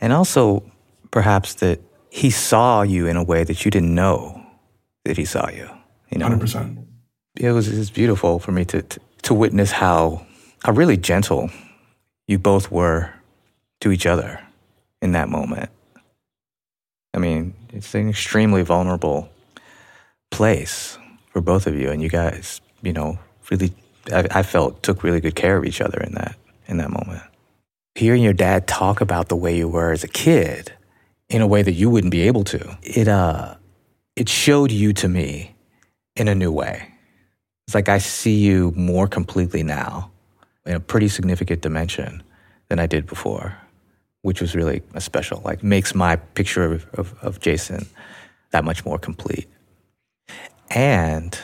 And 0.01 0.13
also, 0.13 0.63
perhaps 1.11 1.55
that 1.55 1.81
he 2.11 2.31
saw 2.31 2.83
you 2.83 3.07
in 3.07 3.17
a 3.17 3.23
way 3.23 3.45
that 3.45 3.65
you 3.65 3.71
didn't 3.71 3.95
know 3.95 4.45
that 5.05 5.17
he 5.17 5.25
saw 5.25 5.49
you. 5.49 5.69
You 6.11 6.19
know, 6.19 6.29
100%. 6.29 6.85
it 7.37 7.53
was, 7.53 7.69
it 7.69 7.79
was 7.79 7.91
beautiful 7.91 8.39
for 8.39 8.53
me 8.53 8.65
to, 8.67 8.83
to 8.83 9.01
to 9.25 9.35
witness 9.35 9.73
how 9.73 10.25
how 10.63 10.73
really 10.73 10.97
gentle 10.97 11.51
you 12.27 12.39
both 12.39 12.71
were 12.71 13.13
to 13.81 13.91
each 13.91 14.07
other 14.07 14.41
in 15.03 15.13
that 15.13 15.29
moment. 15.29 15.71
I 17.13 17.19
mean, 17.19 17.55
it's 17.71 17.95
an 17.95 18.09
extremely 18.09 18.63
vulnerable 18.63 19.29
place 20.31 20.99
for 21.31 21.41
both 21.41 21.67
of 21.67 21.75
you, 21.75 21.91
and 21.91 22.03
you 22.03 22.09
guys, 22.09 22.61
you 22.83 22.93
know, 22.93 23.19
really, 23.51 23.73
I, 24.13 24.27
I 24.31 24.43
felt 24.43 24.83
took 24.83 25.03
really 25.03 25.21
good 25.21 25.35
care 25.35 25.57
of 25.57 25.65
each 25.65 25.81
other 25.81 26.01
in 26.01 26.15
that 26.15 26.37
in 26.67 26.79
that 26.79 26.91
moment. 26.91 27.23
Hearing 27.95 28.23
your 28.23 28.33
dad 28.33 28.67
talk 28.67 29.01
about 29.01 29.29
the 29.29 29.37
way 29.37 29.57
you 29.57 29.69
were 29.69 29.93
as 29.93 30.03
a 30.03 30.09
kid 30.09 30.73
in 31.29 31.41
a 31.41 31.47
way 31.47 31.63
that 31.63 31.73
you 31.73 31.89
wouldn't 31.91 32.11
be 32.11 32.23
able 32.23 32.45
to, 32.45 32.77
it 32.83 33.09
uh, 33.09 33.55
it 34.17 34.29
showed 34.29 34.71
you 34.71 34.93
to 34.95 35.09
me 35.09 35.55
in 36.17 36.29
a 36.29 36.35
new 36.35 36.53
way. 36.53 36.89
It's 37.67 37.75
like 37.75 37.89
I 37.89 37.99
see 37.99 38.37
you 38.37 38.73
more 38.77 39.09
completely 39.09 39.63
now 39.63 40.11
in 40.67 40.75
a 40.75 40.81
pretty 40.81 41.09
significant 41.09 41.63
dimension 41.63 42.23
than 42.69 42.79
I 42.79 42.87
did 42.87 43.07
before, 43.07 43.57
which 44.23 44.41
was 44.41 44.55
really 44.55 44.83
special. 44.99 45.41
Like 45.45 45.63
makes 45.63 45.95
my 45.95 46.17
picture 46.17 46.73
of, 46.73 46.87
of, 46.95 47.15
of 47.23 47.41
Jason 47.41 47.87
that 48.51 48.65
much 48.65 48.85
more 48.85 48.99
complete. 48.99 49.49
And 50.71 51.39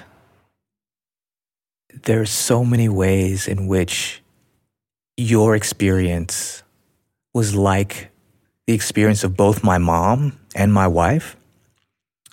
there's 2.02 2.30
so 2.30 2.64
many 2.64 2.88
ways 2.88 3.49
in 3.49 3.66
which 3.66 4.20
your 5.17 5.55
experience 5.55 6.62
was 7.35 7.55
like 7.55 8.11
the 8.67 8.75
experience 8.75 9.25
of 9.25 9.37
both 9.37 9.62
my 9.62 9.79
mom 9.79 10.38
and 10.55 10.73
my 10.73 10.87
wife 10.87 11.37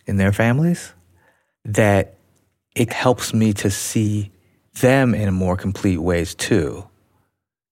in 0.05 0.17
their 0.17 0.31
families 0.31 0.93
that 1.65 2.15
it 2.75 2.93
helps 2.93 3.33
me 3.33 3.53
to 3.53 3.69
see 3.69 4.31
them 4.79 5.13
in 5.13 5.33
more 5.33 5.57
complete 5.57 5.97
ways 5.97 6.35
too 6.35 6.87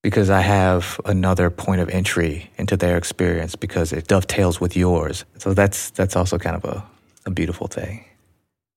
because 0.06 0.30
I 0.30 0.40
have 0.40 1.00
another 1.04 1.50
point 1.50 1.80
of 1.80 1.88
entry 1.88 2.48
into 2.58 2.76
their 2.76 2.96
experience 2.96 3.56
because 3.56 3.92
it 3.92 4.06
dovetails 4.06 4.60
with 4.60 4.76
yours. 4.76 5.24
So 5.38 5.52
that's 5.52 5.90
that's 5.90 6.14
also 6.14 6.38
kind 6.38 6.54
of 6.54 6.64
a, 6.64 6.84
a 7.26 7.30
beautiful 7.30 7.66
thing. 7.66 8.04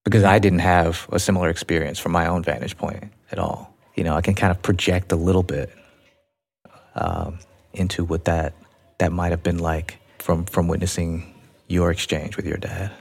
Because 0.03 0.23
I 0.23 0.39
didn't 0.39 0.65
have 0.65 1.07
a 1.11 1.19
similar 1.19 1.49
experience 1.49 1.99
from 1.99 2.13
my 2.13 2.25
own 2.25 2.41
vantage 2.41 2.75
point 2.77 3.11
at 3.31 3.37
all. 3.37 3.75
You 3.95 4.05
know, 4.05 4.15
I 4.15 4.21
can 4.21 4.33
kind 4.33 4.49
of 4.49 4.59
project 4.63 5.11
a 5.11 5.15
little 5.15 5.43
bit 5.43 5.71
um, 6.95 7.39
into 7.73 8.03
what 8.03 8.25
that 8.25 8.53
that 8.97 9.11
might 9.11 9.31
have 9.31 9.43
been 9.43 9.59
like 9.59 9.99
from 10.19 10.45
from 10.45 10.67
witnessing 10.67 11.33
your 11.67 11.91
exchange 11.91 12.35
with 12.35 12.45
your 12.45 12.57
dad. 12.57 12.91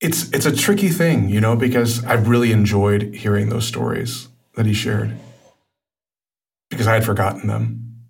It's 0.00 0.30
it's 0.30 0.46
a 0.46 0.54
tricky 0.54 0.88
thing, 0.88 1.28
you 1.28 1.40
know, 1.40 1.56
because 1.56 2.04
I 2.04 2.14
really 2.14 2.52
enjoyed 2.52 3.14
hearing 3.14 3.48
those 3.48 3.66
stories 3.66 4.28
that 4.54 4.66
he 4.66 4.74
shared 4.74 5.16
because 6.70 6.86
I 6.86 6.94
had 6.94 7.04
forgotten 7.04 7.46
them, 7.46 8.02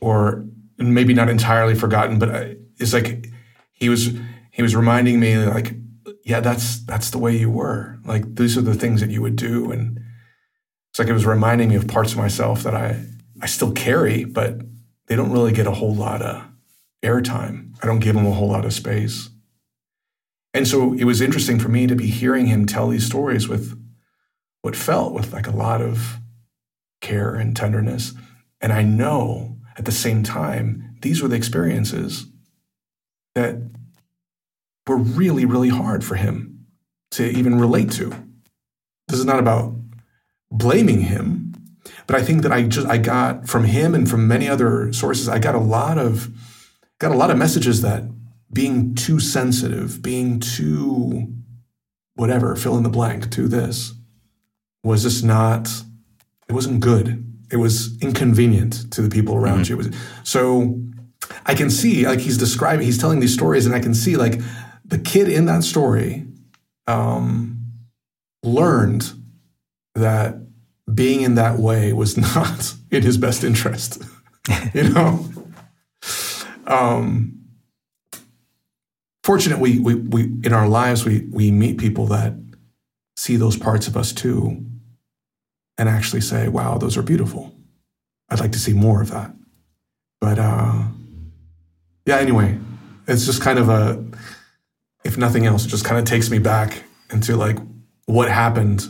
or 0.00 0.44
maybe 0.78 1.14
not 1.14 1.28
entirely 1.28 1.74
forgotten, 1.74 2.18
but 2.18 2.56
it's 2.78 2.92
like 2.92 3.28
he 3.72 3.88
was 3.88 4.10
he 4.50 4.62
was 4.62 4.76
reminding 4.76 5.20
me 5.20 5.38
like, 5.38 5.74
yeah, 6.24 6.40
that's 6.40 6.84
that's 6.84 7.10
the 7.10 7.18
way 7.18 7.36
you 7.36 7.50
were. 7.50 7.98
Like 8.04 8.34
these 8.34 8.58
are 8.58 8.62
the 8.62 8.74
things 8.74 9.00
that 9.00 9.10
you 9.10 9.22
would 9.22 9.36
do, 9.36 9.72
and 9.72 10.00
it's 10.92 10.98
like 10.98 11.08
it 11.08 11.14
was 11.14 11.24
reminding 11.24 11.70
me 11.70 11.76
of 11.76 11.88
parts 11.88 12.12
of 12.12 12.18
myself 12.18 12.64
that 12.64 12.74
I 12.74 13.02
I 13.40 13.46
still 13.46 13.72
carry, 13.72 14.24
but 14.24 14.60
they 15.06 15.16
don't 15.16 15.32
really 15.32 15.52
get 15.52 15.66
a 15.66 15.72
whole 15.72 15.94
lot 15.94 16.20
of 16.20 16.44
airtime. 17.02 17.74
I 17.82 17.86
don't 17.86 18.00
give 18.00 18.14
them 18.14 18.26
a 18.26 18.32
whole 18.32 18.48
lot 18.48 18.66
of 18.66 18.74
space. 18.74 19.30
And 20.52 20.68
so 20.68 20.92
it 20.92 21.04
was 21.04 21.22
interesting 21.22 21.58
for 21.58 21.70
me 21.70 21.86
to 21.86 21.96
be 21.96 22.08
hearing 22.08 22.46
him 22.46 22.66
tell 22.66 22.88
these 22.88 23.06
stories 23.06 23.48
with 23.48 23.74
what 24.60 24.76
felt 24.76 25.14
with 25.14 25.32
like 25.32 25.46
a 25.46 25.56
lot 25.56 25.80
of 25.80 26.18
care 27.00 27.34
and 27.34 27.56
tenderness. 27.56 28.12
And 28.60 28.70
I 28.70 28.82
know 28.82 29.56
at 29.78 29.86
the 29.86 29.92
same 29.92 30.22
time, 30.22 30.96
these 31.00 31.22
were 31.22 31.28
the 31.28 31.36
experiences 31.36 32.26
that 33.34 33.56
were 34.86 34.98
really, 34.98 35.46
really 35.46 35.70
hard 35.70 36.04
for 36.04 36.16
him 36.16 36.66
to 37.12 37.24
even 37.24 37.58
relate 37.58 37.90
to. 37.92 38.10
This 39.08 39.18
is 39.18 39.24
not 39.24 39.38
about 39.38 39.74
blaming 40.52 41.00
him, 41.00 41.54
but 42.06 42.16
I 42.16 42.22
think 42.22 42.42
that 42.42 42.52
I 42.52 42.62
just 42.62 42.86
I 42.86 42.98
got 42.98 43.48
from 43.48 43.64
him 43.64 43.94
and 43.94 44.08
from 44.08 44.28
many 44.28 44.48
other 44.48 44.92
sources, 44.92 45.28
I 45.28 45.38
got 45.38 45.54
a 45.54 45.60
lot 45.60 45.98
of 45.98 46.30
got 46.98 47.12
a 47.12 47.16
lot 47.16 47.30
of 47.30 47.38
messages 47.38 47.82
that 47.82 48.04
being 48.52 48.94
too 48.94 49.18
sensitive, 49.18 50.02
being 50.02 50.38
too 50.38 51.32
whatever, 52.14 52.54
fill 52.54 52.76
in 52.76 52.82
the 52.82 52.90
blank 52.90 53.30
to 53.32 53.48
this 53.48 53.94
was 54.84 55.02
just 55.02 55.24
not 55.24 55.68
it 56.48 56.52
wasn't 56.52 56.80
good. 56.80 57.24
It 57.50 57.56
was 57.56 58.00
inconvenient 58.02 58.92
to 58.92 59.02
the 59.02 59.08
people 59.08 59.36
around 59.36 59.64
mm-hmm. 59.64 59.92
you. 59.92 59.98
so 60.22 60.80
I 61.46 61.54
can 61.54 61.70
see, 61.70 62.06
like 62.06 62.20
he's 62.20 62.38
describing, 62.38 62.84
he's 62.84 62.98
telling 62.98 63.20
these 63.20 63.34
stories, 63.34 63.66
and 63.66 63.74
I 63.74 63.80
can 63.80 63.94
see 63.94 64.16
like 64.16 64.40
the 64.84 64.98
kid 64.98 65.28
in 65.28 65.46
that 65.46 65.64
story 65.64 66.26
um, 66.86 67.58
learned 68.42 69.12
that 69.94 70.36
being 70.94 71.22
in 71.22 71.34
that 71.36 71.58
way 71.58 71.92
was 71.92 72.16
not 72.34 72.74
in 72.90 73.02
his 73.02 73.16
best 73.16 73.44
interest. 73.44 74.02
you 74.74 74.90
know. 74.90 75.28
Um, 76.66 77.42
fortunately, 79.24 79.78
we, 79.78 79.94
we 79.94 80.22
in 80.44 80.52
our 80.52 80.68
lives 80.68 81.04
we 81.04 81.26
we 81.30 81.50
meet 81.50 81.78
people 81.78 82.06
that 82.06 82.34
see 83.16 83.36
those 83.36 83.56
parts 83.56 83.86
of 83.86 83.96
us 83.96 84.12
too, 84.12 84.64
and 85.78 85.88
actually 85.88 86.20
say, 86.20 86.48
wow, 86.48 86.78
those 86.78 86.96
are 86.96 87.02
beautiful. 87.02 87.54
I'd 88.28 88.40
like 88.40 88.52
to 88.52 88.58
see 88.58 88.72
more 88.72 89.02
of 89.02 89.10
that. 89.10 89.34
But 90.20 90.38
uh, 90.38 90.84
yeah, 92.06 92.18
anyway, 92.18 92.58
it's 93.06 93.26
just 93.26 93.42
kind 93.42 93.58
of 93.58 93.68
a, 93.68 94.04
if 95.04 95.18
nothing 95.18 95.46
else, 95.46 95.66
it 95.66 95.68
just 95.68 95.84
kind 95.84 95.98
of 95.98 96.04
takes 96.04 96.30
me 96.30 96.38
back 96.38 96.84
into 97.10 97.36
like 97.36 97.58
what 98.06 98.30
happened 98.30 98.86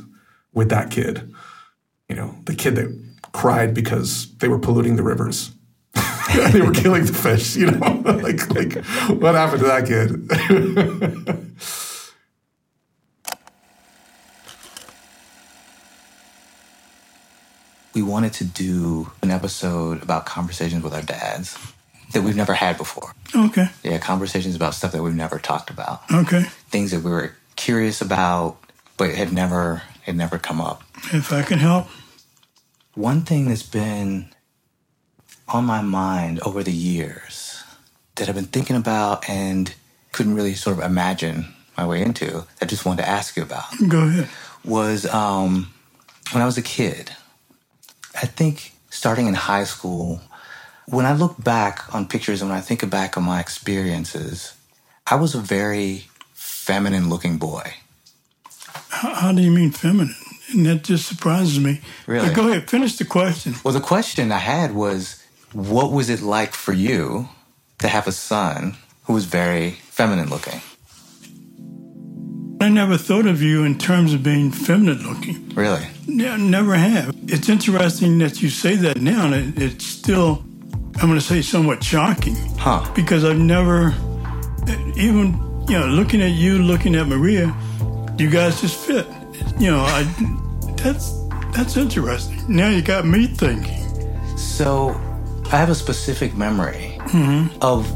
with 0.52 0.68
that 0.70 0.90
kid. 0.90 1.32
You 2.12 2.18
know, 2.18 2.36
the 2.44 2.54
kid 2.54 2.74
that 2.74 2.94
cried 3.32 3.72
because 3.72 4.30
they 4.36 4.46
were 4.46 4.58
polluting 4.58 4.96
the 4.96 5.02
rivers. 5.02 5.50
they 6.52 6.60
were 6.60 6.70
killing 6.72 7.06
the 7.06 7.14
fish, 7.14 7.56
you 7.56 7.70
know? 7.70 8.02
like, 8.04 8.50
like, 8.50 8.84
what 9.18 9.34
happened 9.34 9.60
to 9.60 9.66
that 9.68 9.86
kid? 9.86 10.28
we 17.94 18.02
wanted 18.02 18.34
to 18.34 18.44
do 18.44 19.10
an 19.22 19.30
episode 19.30 20.02
about 20.02 20.26
conversations 20.26 20.84
with 20.84 20.92
our 20.92 21.00
dads 21.00 21.56
that 22.12 22.20
we've 22.20 22.36
never 22.36 22.52
had 22.52 22.76
before. 22.76 23.14
Okay. 23.34 23.68
Yeah, 23.82 23.96
conversations 23.96 24.54
about 24.54 24.74
stuff 24.74 24.92
that 24.92 25.02
we've 25.02 25.14
never 25.14 25.38
talked 25.38 25.70
about. 25.70 26.02
Okay. 26.12 26.42
Things 26.68 26.90
that 26.90 27.00
we 27.00 27.10
were 27.10 27.32
curious 27.56 28.02
about, 28.02 28.58
but 28.98 29.14
had 29.14 29.32
never 29.32 29.80
had 30.02 30.14
never 30.14 30.36
come 30.36 30.60
up. 30.60 30.82
If 31.10 31.32
I 31.32 31.42
can 31.42 31.58
help. 31.58 31.86
One 32.94 33.22
thing 33.22 33.48
that's 33.48 33.62
been 33.62 34.28
on 35.48 35.64
my 35.64 35.80
mind 35.80 36.40
over 36.40 36.62
the 36.62 36.72
years 36.72 37.64
that 38.16 38.28
I've 38.28 38.34
been 38.34 38.44
thinking 38.44 38.76
about 38.76 39.28
and 39.28 39.74
couldn't 40.12 40.34
really 40.34 40.54
sort 40.54 40.76
of 40.76 40.84
imagine 40.84 41.54
my 41.76 41.86
way 41.86 42.02
into, 42.02 42.44
I 42.60 42.66
just 42.66 42.84
wanted 42.84 43.02
to 43.02 43.08
ask 43.08 43.34
you 43.36 43.42
about. 43.42 43.64
Go 43.88 44.02
ahead. 44.02 44.28
Was 44.64 45.06
um, 45.06 45.72
when 46.32 46.42
I 46.42 46.46
was 46.46 46.58
a 46.58 46.62
kid, 46.62 47.10
I 48.14 48.26
think 48.26 48.72
starting 48.90 49.26
in 49.26 49.34
high 49.34 49.64
school, 49.64 50.20
when 50.86 51.06
I 51.06 51.14
look 51.14 51.42
back 51.42 51.94
on 51.94 52.06
pictures 52.06 52.42
and 52.42 52.50
when 52.50 52.58
I 52.58 52.62
think 52.62 52.88
back 52.90 53.16
on 53.16 53.24
my 53.24 53.40
experiences, 53.40 54.54
I 55.06 55.14
was 55.16 55.34
a 55.34 55.40
very 55.40 56.08
feminine 56.34 57.08
looking 57.08 57.38
boy. 57.38 57.72
How, 58.90 59.14
how 59.14 59.32
do 59.32 59.40
you 59.40 59.50
mean 59.50 59.70
feminine? 59.70 60.14
And 60.52 60.66
that 60.66 60.84
just 60.84 61.06
surprises 61.06 61.58
me. 61.58 61.80
Really? 62.06 62.28
But 62.28 62.36
go 62.36 62.48
ahead, 62.48 62.68
finish 62.68 62.96
the 62.96 63.04
question. 63.04 63.54
Well, 63.64 63.74
the 63.74 63.80
question 63.80 64.32
I 64.32 64.38
had 64.38 64.74
was 64.74 65.22
what 65.52 65.92
was 65.92 66.08
it 66.08 66.20
like 66.20 66.54
for 66.54 66.72
you 66.72 67.28
to 67.78 67.88
have 67.88 68.06
a 68.06 68.12
son 68.12 68.76
who 69.04 69.12
was 69.12 69.24
very 69.24 69.72
feminine 69.90 70.28
looking? 70.28 70.60
I 72.60 72.68
never 72.68 72.96
thought 72.96 73.26
of 73.26 73.42
you 73.42 73.64
in 73.64 73.76
terms 73.76 74.14
of 74.14 74.22
being 74.22 74.52
feminine 74.52 75.02
looking. 75.02 75.48
Really? 75.48 75.84
Yeah, 76.06 76.36
never 76.36 76.76
have. 76.76 77.12
It's 77.26 77.48
interesting 77.48 78.18
that 78.18 78.40
you 78.40 78.50
say 78.50 78.76
that 78.76 79.00
now, 79.00 79.32
and 79.32 79.58
it's 79.60 79.84
still, 79.84 80.44
I'm 81.00 81.08
going 81.08 81.14
to 81.14 81.20
say, 81.20 81.42
somewhat 81.42 81.82
shocking. 81.82 82.36
Huh? 82.58 82.88
Because 82.94 83.24
I've 83.24 83.38
never, 83.38 83.92
even 84.96 85.64
you 85.68 85.78
know, 85.78 85.86
looking 85.86 86.22
at 86.22 86.30
you, 86.30 86.58
looking 86.58 86.94
at 86.94 87.08
Maria, 87.08 87.52
you 88.16 88.30
guys 88.30 88.60
just 88.60 88.76
fit. 88.76 89.06
You 89.62 89.70
know, 89.70 89.84
I 89.86 90.02
that's 90.76 91.12
that's 91.54 91.76
interesting. 91.76 92.42
Now 92.48 92.68
you 92.68 92.82
got 92.82 93.06
me 93.06 93.28
thinking. 93.28 93.86
So 94.36 94.90
I 95.52 95.56
have 95.56 95.70
a 95.70 95.74
specific 95.76 96.34
memory 96.34 96.98
mm-hmm. 96.98 97.56
of 97.62 97.86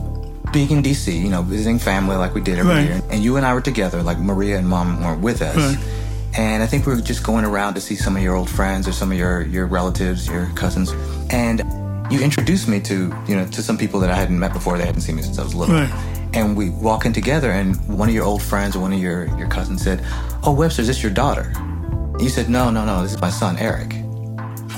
being 0.52 0.70
in 0.70 0.80
DC, 0.80 1.12
you 1.12 1.28
know, 1.28 1.42
visiting 1.42 1.80
family 1.80 2.14
like 2.14 2.36
we 2.36 2.40
did 2.40 2.60
every 2.60 2.72
Right. 2.72 2.86
year. 2.86 3.02
And 3.10 3.20
you 3.24 3.36
and 3.36 3.44
I 3.44 3.52
were 3.52 3.60
together, 3.60 4.00
like 4.00 4.20
Maria 4.20 4.58
and 4.58 4.68
mom 4.68 5.02
weren't 5.02 5.22
with 5.22 5.42
us. 5.42 5.56
Right. 5.56 6.38
And 6.38 6.62
I 6.62 6.66
think 6.66 6.86
we 6.86 6.94
were 6.94 7.00
just 7.00 7.24
going 7.24 7.44
around 7.44 7.74
to 7.74 7.80
see 7.80 7.96
some 7.96 8.16
of 8.16 8.22
your 8.22 8.36
old 8.36 8.48
friends 8.48 8.86
or 8.86 8.92
some 8.92 9.10
of 9.10 9.18
your, 9.18 9.42
your 9.42 9.66
relatives, 9.66 10.28
your 10.28 10.46
cousins. 10.54 10.92
And 11.30 11.64
you 12.12 12.20
introduced 12.20 12.68
me 12.68 12.78
to, 12.82 13.12
you 13.26 13.34
know, 13.34 13.44
to 13.44 13.60
some 13.60 13.76
people 13.76 13.98
that 14.00 14.10
I 14.10 14.14
hadn't 14.14 14.38
met 14.38 14.52
before. 14.52 14.78
They 14.78 14.86
hadn't 14.86 15.00
seen 15.00 15.16
me 15.16 15.22
since 15.22 15.40
I 15.40 15.42
was 15.42 15.54
little. 15.56 15.74
Right. 15.74 16.15
And 16.36 16.54
we 16.56 16.68
walk 16.70 17.06
in 17.06 17.12
together 17.14 17.50
and 17.50 17.74
one 17.88 18.08
of 18.10 18.14
your 18.14 18.24
old 18.24 18.42
friends 18.42 18.76
or 18.76 18.80
one 18.80 18.92
of 18.92 19.00
your, 19.00 19.26
your 19.38 19.48
cousins 19.48 19.82
said, 19.82 20.02
Oh, 20.44 20.52
Webster, 20.52 20.82
is 20.82 20.88
this 20.88 21.02
your 21.02 21.10
daughter? 21.12 21.50
You 22.20 22.28
said, 22.28 22.50
No, 22.50 22.70
no, 22.70 22.84
no, 22.84 23.02
this 23.02 23.14
is 23.14 23.20
my 23.20 23.30
son, 23.30 23.56
Aeric. 23.56 23.90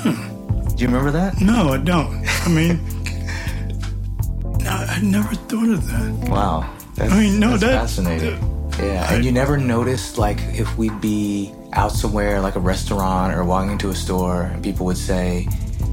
Do 0.04 0.82
you 0.82 0.86
remember 0.86 1.10
that? 1.10 1.40
No, 1.40 1.70
I 1.70 1.78
don't. 1.78 2.24
I 2.46 2.48
mean, 2.48 2.78
I 4.68 5.00
never 5.02 5.34
thought 5.34 5.68
of 5.68 5.86
that. 5.88 6.28
Wow. 6.30 6.72
That's, 6.94 7.12
I 7.12 7.18
mean, 7.20 7.40
no, 7.40 7.50
that's 7.56 7.62
that- 7.62 7.80
fascinating. 7.80 8.38
yeah. 8.78 9.06
I- 9.10 9.14
and 9.14 9.24
you 9.24 9.32
never 9.32 9.56
noticed, 9.56 10.18
like, 10.18 10.38
if 10.54 10.78
we'd 10.78 11.00
be 11.00 11.52
out 11.72 11.90
somewhere, 11.92 12.40
like 12.40 12.54
a 12.54 12.60
restaurant 12.60 13.34
or 13.34 13.44
walking 13.44 13.72
into 13.72 13.90
a 13.90 13.94
store, 13.94 14.42
and 14.44 14.62
people 14.62 14.86
would 14.86 14.96
say, 14.96 15.48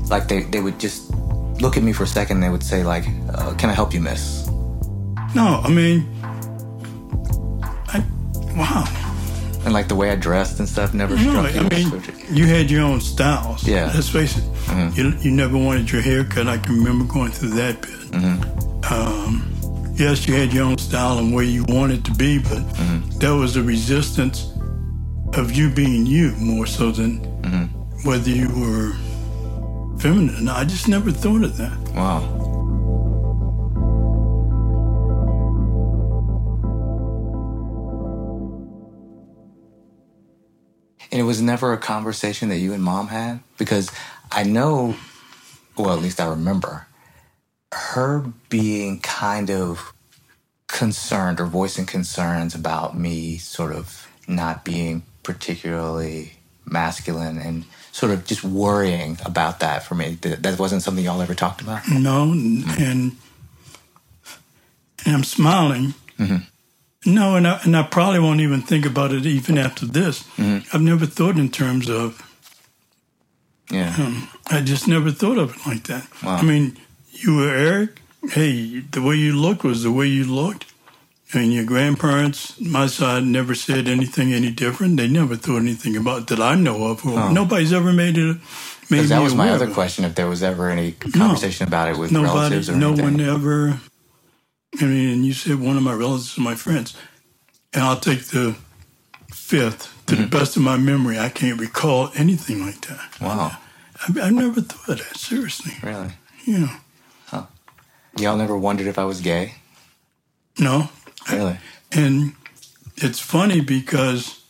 like, 0.09 0.27
they, 0.27 0.43
they 0.43 0.61
would 0.61 0.79
just 0.79 1.09
look 1.59 1.75
at 1.77 1.83
me 1.83 1.91
for 1.93 2.03
a 2.03 2.07
second 2.07 2.37
and 2.37 2.43
they 2.43 2.49
would 2.49 2.63
say, 2.63 2.83
like, 2.83 3.05
uh, 3.33 3.53
Can 3.55 3.69
I 3.71 3.73
help 3.73 3.93
you, 3.93 4.01
miss? 4.01 4.44
No, 5.35 5.61
I 5.63 5.69
mean, 5.69 6.07
I, 7.93 8.03
wow. 8.55 8.85
And, 9.65 9.73
like, 9.73 9.87
the 9.87 9.95
way 9.95 10.11
I 10.11 10.15
dressed 10.15 10.59
and 10.59 10.69
stuff 10.69 10.93
never 10.93 11.15
No, 11.15 11.45
struck 11.47 11.53
you. 11.53 11.61
I 11.61 11.69
mean, 11.69 12.03
you 12.31 12.45
had 12.45 12.71
your 12.71 12.83
own 12.83 13.01
styles. 13.01 13.67
Yeah. 13.67 13.91
Let's 13.93 14.09
face 14.09 14.37
it. 14.37 14.43
Mm-hmm. 14.43 14.99
You, 14.99 15.09
you 15.19 15.31
never 15.31 15.57
wanted 15.57 15.91
your 15.91 16.01
haircut. 16.01 16.47
I 16.47 16.57
can 16.57 16.75
remember 16.77 17.05
going 17.11 17.31
through 17.31 17.49
that 17.49 17.81
bit. 17.81 17.91
Mm-hmm. 18.11 18.93
Um, 18.93 19.93
yes, 19.95 20.27
you 20.27 20.35
had 20.35 20.53
your 20.53 20.65
own 20.65 20.77
style 20.77 21.17
and 21.17 21.33
where 21.33 21.43
you 21.43 21.65
wanted 21.67 22.05
to 22.05 22.11
be, 22.13 22.37
but 22.39 22.59
mm-hmm. 22.59 23.19
that 23.19 23.35
was 23.35 23.57
a 23.57 23.63
resistance 23.63 24.51
of 25.33 25.51
you 25.51 25.69
being 25.69 26.05
you 26.05 26.31
more 26.37 26.65
so 26.65 26.91
than 26.91 27.19
whether 28.05 28.29
you 28.29 28.47
were 28.49 28.93
feminine. 29.99 30.47
I 30.47 30.63
just 30.63 30.87
never 30.87 31.11
thought 31.11 31.43
of 31.43 31.57
that. 31.57 31.77
wow. 31.95 32.21
And 41.15 41.21
it 41.21 41.25
was 41.27 41.41
never 41.41 41.71
a 41.71 41.77
conversation 41.77 42.49
that 42.49 42.57
you 42.57 42.73
and 42.73 42.83
mom 42.83 43.07
had? 43.07 43.39
Because 43.57 43.89
I 44.33 44.43
know, 44.43 44.97
well, 45.77 45.93
at 45.93 46.01
least 46.01 46.19
I 46.19 46.27
remember, 46.27 46.87
her 47.71 48.33
being 48.49 48.99
kind 48.99 49.49
of 49.49 49.93
concerned 50.67 51.39
or 51.39 51.45
voicing 51.45 51.85
concerns 51.85 52.53
about 52.53 52.97
me 52.97 53.37
sort 53.37 53.71
of 53.71 54.09
not 54.27 54.65
being 54.65 55.03
particularly 55.23 56.33
masculine 56.65 57.37
and 57.37 57.63
sort 57.93 58.11
of 58.11 58.25
just 58.25 58.43
worrying 58.43 59.17
about 59.23 59.61
that 59.61 59.83
for 59.83 59.95
me. 59.95 60.17
That 60.19 60.43
that 60.43 60.59
wasn't 60.59 60.81
something 60.81 61.05
y'all 61.05 61.21
ever 61.21 61.33
talked 61.33 61.61
about? 61.61 61.87
No, 61.89 62.23
and 62.33 62.65
and 62.77 63.15
I'm 65.05 65.23
smiling. 65.23 65.93
Mm-hmm. 66.19 66.43
No, 67.05 67.35
and 67.35 67.47
I, 67.47 67.59
and 67.63 67.77
I 67.77 67.83
probably 67.83 68.19
won't 68.19 68.41
even 68.41 68.61
think 68.61 68.85
about 68.85 69.11
it 69.11 69.25
even 69.25 69.57
after 69.57 69.85
this. 69.85 70.23
Mm-hmm. 70.37 70.75
I've 70.75 70.81
never 70.81 71.05
thought 71.05 71.37
in 71.37 71.49
terms 71.49 71.89
of. 71.89 72.21
Yeah. 73.71 73.93
Um, 73.97 74.29
I 74.47 74.61
just 74.61 74.87
never 74.87 75.11
thought 75.11 75.37
of 75.37 75.55
it 75.55 75.65
like 75.67 75.83
that. 75.83 76.07
Wow. 76.23 76.37
I 76.37 76.41
mean, 76.43 76.77
you 77.11 77.35
were 77.37 77.47
Aeric. 77.47 77.97
Hey, 78.31 78.79
the 78.79 79.01
way 79.01 79.15
you 79.15 79.33
looked 79.39 79.63
was 79.63 79.83
the 79.83 79.91
way 79.91 80.07
you 80.07 80.23
looked. 80.23 80.71
And 81.33 81.51
your 81.51 81.65
grandparents, 81.65 82.59
my 82.61 82.85
side, 82.87 83.23
never 83.23 83.55
said 83.55 83.87
anything 83.87 84.31
any 84.33 84.51
different. 84.51 84.97
They 84.97 85.07
never 85.07 85.35
thought 85.35 85.57
anything 85.57 85.97
about 85.97 86.27
that 86.27 86.39
I 86.39 86.55
know 86.55 86.85
of. 86.85 87.05
Or 87.05 87.31
Nobody's 87.31 87.73
ever 87.73 87.91
made 87.91 88.17
it. 88.17 88.37
Made 88.37 88.41
Because 88.89 89.09
that 89.09 89.17
me 89.17 89.23
was 89.23 89.35
my 89.35 89.49
other 89.49 89.69
question, 89.69 90.05
if 90.05 90.13
there 90.15 90.27
was 90.29 90.43
ever 90.43 90.69
any 90.69 90.91
conversation 90.91 91.67
about 91.67 91.89
it 91.89 91.97
with 91.97 92.11
Nobody, 92.11 92.33
relatives 92.33 92.69
or 92.69 92.75
no 92.75 92.89
anything. 92.93 93.05
one 93.17 93.21
ever. 93.21 93.79
I 94.81 94.85
mean, 94.85 95.09
and 95.13 95.25
you 95.25 95.33
said 95.33 95.59
one 95.59 95.77
of 95.77 95.83
my 95.83 95.93
relatives 95.93 96.37
my 96.37 96.55
friends, 96.55 96.95
and 97.73 97.83
I'll 97.83 97.99
take 97.99 98.25
the 98.25 98.55
fifth. 99.31 99.91
To 100.07 100.13
Mm-hmm. 100.13 100.21
the 100.25 100.27
best 100.29 100.55
of 100.55 100.61
my 100.61 100.77
memory, 100.77 101.17
I 101.17 101.29
can't 101.29 101.59
recall 101.59 102.11
anything 102.15 102.63
like 102.63 102.79
that. 102.81 103.19
Wow. 103.19 103.57
I, 104.07 104.21
I 104.27 104.29
never 104.29 104.61
thought 104.61 104.99
of 104.99 105.07
that 105.09 105.17
seriously. 105.17 105.73
Really? 105.81 106.11
Yeah, 106.45 106.77
Huh. 107.25 107.45
Y'all 108.19 108.37
never 108.37 108.55
wondered 108.55 108.85
if 108.85 108.99
I 108.99 109.05
was 109.05 109.19
gay? 109.21 109.55
no, 110.59 110.89
Really? 111.31 111.57
and 111.91 112.33
it's 112.97 113.19
funny 113.19 113.61
because 113.61 114.43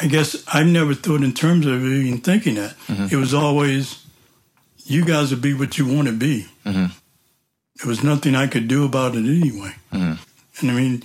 I 0.00 0.06
guess 0.06 0.42
I've 0.52 0.66
never 0.66 0.94
thought 0.94 1.22
in 1.22 1.34
terms 1.34 1.66
of 1.66 1.84
even 1.84 2.18
thinking 2.22 2.54
that. 2.54 2.74
It 3.12 3.16
was 3.16 3.34
always, 3.34 4.02
you 4.86 5.04
guys 5.04 5.30
will 5.30 5.40
be 5.42 5.52
what 5.52 5.76
you 5.76 5.84
want 5.86 6.08
to 6.08 6.14
be. 6.14 6.46
There 7.78 7.88
was 7.88 8.02
nothing 8.02 8.34
I 8.34 8.46
could 8.46 8.68
do 8.68 8.84
about 8.84 9.14
it 9.14 9.24
anyway. 9.24 9.74
Mm-hmm. 9.92 10.14
And 10.60 10.70
I 10.70 10.74
mean, 10.74 11.02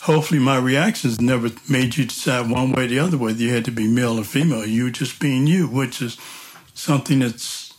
hopefully 0.00 0.40
my 0.40 0.56
reactions 0.56 1.20
never 1.20 1.50
made 1.68 1.96
you 1.96 2.04
decide 2.06 2.50
one 2.50 2.72
way 2.72 2.84
or 2.84 2.88
the 2.88 2.98
other 2.98 3.16
whether 3.16 3.38
you 3.38 3.52
had 3.52 3.64
to 3.66 3.70
be 3.70 3.86
male 3.86 4.18
or 4.18 4.24
female. 4.24 4.66
You 4.66 4.84
were 4.84 4.90
just 4.90 5.20
being 5.20 5.46
you, 5.46 5.68
which 5.68 6.02
is 6.02 6.18
something 6.74 7.20
that's, 7.20 7.74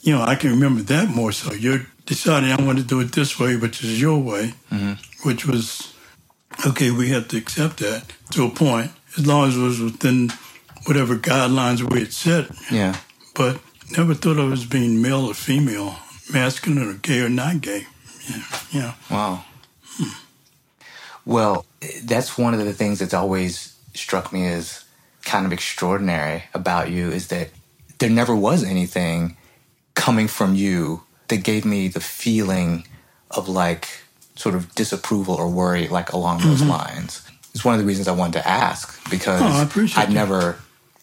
you 0.00 0.12
know, 0.12 0.22
I 0.22 0.36
can 0.36 0.50
remember 0.50 0.82
that 0.82 1.08
more 1.08 1.32
so. 1.32 1.52
You're 1.52 1.86
deciding 2.06 2.52
I 2.52 2.62
want 2.62 2.78
to 2.78 2.84
do 2.84 3.00
it 3.00 3.12
this 3.12 3.38
way, 3.38 3.56
which 3.56 3.82
is 3.82 4.00
your 4.00 4.18
way, 4.18 4.54
mm-hmm. 4.70 4.94
which 5.28 5.44
was, 5.44 5.92
okay, 6.66 6.90
we 6.90 7.08
have 7.10 7.28
to 7.28 7.36
accept 7.36 7.78
that 7.78 8.04
to 8.30 8.44
a 8.44 8.50
point, 8.50 8.92
as 9.16 9.26
long 9.26 9.48
as 9.48 9.56
it 9.56 9.60
was 9.60 9.80
within 9.80 10.30
whatever 10.86 11.16
guidelines 11.16 11.82
we 11.82 12.00
had 12.00 12.12
set. 12.12 12.50
Yeah. 12.70 12.96
But 13.34 13.60
never 13.96 14.14
thought 14.14 14.38
of 14.38 14.50
it 14.50 14.54
as 14.54 14.64
being 14.64 15.02
male 15.02 15.26
or 15.26 15.34
female, 15.34 15.96
masculine 16.32 16.88
or 16.88 16.94
gay 16.94 17.20
or 17.20 17.28
not 17.28 17.60
gay. 17.60 17.86
Yeah, 18.28 18.42
yeah. 18.72 18.94
Wow. 19.10 19.44
Well, 21.24 21.66
that's 22.04 22.38
one 22.38 22.54
of 22.54 22.60
the 22.64 22.72
things 22.72 22.98
that's 23.00 23.14
always 23.14 23.76
struck 23.94 24.32
me 24.32 24.46
as 24.46 24.84
kind 25.24 25.44
of 25.44 25.52
extraordinary 25.52 26.44
about 26.54 26.90
you 26.90 27.10
is 27.10 27.28
that 27.28 27.50
there 27.98 28.08
never 28.10 28.34
was 28.34 28.64
anything 28.64 29.36
coming 29.94 30.28
from 30.28 30.54
you 30.54 31.02
that 31.28 31.38
gave 31.44 31.64
me 31.64 31.88
the 31.88 32.00
feeling 32.00 32.86
of 33.30 33.48
like 33.48 33.88
sort 34.36 34.54
of 34.54 34.74
disapproval 34.74 35.34
or 35.34 35.48
worry 35.48 35.88
like 35.88 36.12
along 36.12 36.40
those 36.40 36.62
lines. 36.62 37.28
It's 37.54 37.64
one 37.64 37.74
of 37.74 37.80
the 37.80 37.86
reasons 37.86 38.08
I 38.08 38.12
wanted 38.12 38.34
to 38.40 38.48
ask 38.48 39.10
because 39.10 39.40
Mm-hmm. 39.42 39.80
Oh, 39.80 40.00
I 40.00 40.06
that. 40.06 40.12
never 40.12 40.56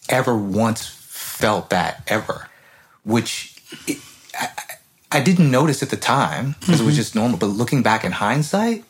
ever 0.08 0.36
once 0.36 0.86
felt 0.86 1.70
that 1.70 2.02
ever, 2.06 2.48
which 3.04 3.60
it, 3.86 3.98
I, 4.34 4.48
I 5.10 5.20
didn't 5.20 5.50
notice 5.50 5.82
at 5.82 5.90
the 5.90 5.96
time 5.96 6.56
because 6.60 6.80
it 6.80 6.84
was 6.84 6.94
mm-hmm. 6.94 6.96
just 6.96 7.14
normal. 7.14 7.38
But 7.38 7.46
looking 7.46 7.82
back 7.82 8.04
in 8.04 8.12
hindsight, 8.12 8.84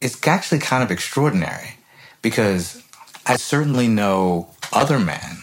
it's 0.00 0.26
actually 0.26 0.60
kind 0.60 0.82
of 0.82 0.90
extraordinary 0.90 1.76
because 2.22 2.82
I 3.26 3.36
certainly 3.36 3.88
know 3.88 4.50
other 4.72 4.98
men 4.98 5.38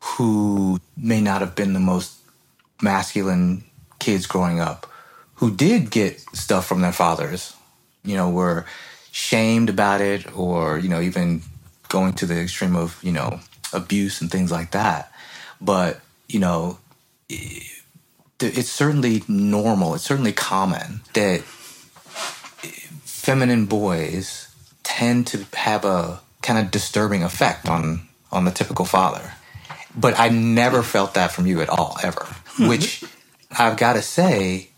who 0.00 0.80
may 0.96 1.20
not 1.20 1.40
have 1.40 1.54
been 1.54 1.72
the 1.72 1.80
most 1.80 2.18
masculine 2.80 3.64
kids 3.98 4.26
growing 4.26 4.58
up 4.58 4.86
who 5.34 5.54
did 5.54 5.90
get 5.90 6.20
stuff 6.36 6.66
from 6.66 6.82
their 6.82 6.92
fathers, 6.92 7.56
you 8.04 8.14
know, 8.14 8.30
were 8.30 8.64
shamed 9.10 9.68
about 9.68 10.00
it 10.00 10.36
or, 10.36 10.78
you 10.78 10.88
know, 10.88 11.00
even 11.00 11.42
going 11.88 12.12
to 12.12 12.26
the 12.26 12.40
extreme 12.40 12.76
of, 12.76 12.98
you 13.02 13.10
know, 13.10 13.40
abuse 13.72 14.20
and 14.20 14.30
things 14.30 14.52
like 14.52 14.70
that. 14.70 15.12
But, 15.60 16.00
you 16.28 16.38
know, 16.38 16.78
it's 18.42 18.70
certainly 18.70 19.22
normal, 19.28 19.94
it's 19.94 20.04
certainly 20.04 20.32
common 20.32 21.00
that 21.14 21.42
feminine 23.04 23.66
boys 23.66 24.48
tend 24.82 25.26
to 25.28 25.46
have 25.54 25.84
a 25.84 26.20
kind 26.42 26.58
of 26.58 26.70
disturbing 26.70 27.22
effect 27.22 27.68
on 27.68 28.08
on 28.32 28.44
the 28.44 28.50
typical 28.50 28.84
father. 28.84 29.32
But 29.94 30.18
I 30.18 30.28
never 30.30 30.82
felt 30.82 31.14
that 31.14 31.32
from 31.32 31.46
you 31.46 31.60
at 31.60 31.68
all, 31.68 31.98
ever. 32.02 32.20
Mm-hmm. 32.20 32.68
Which 32.68 33.04
I've 33.50 33.76
got 33.76 33.94
to 33.94 34.02
say 34.02 34.70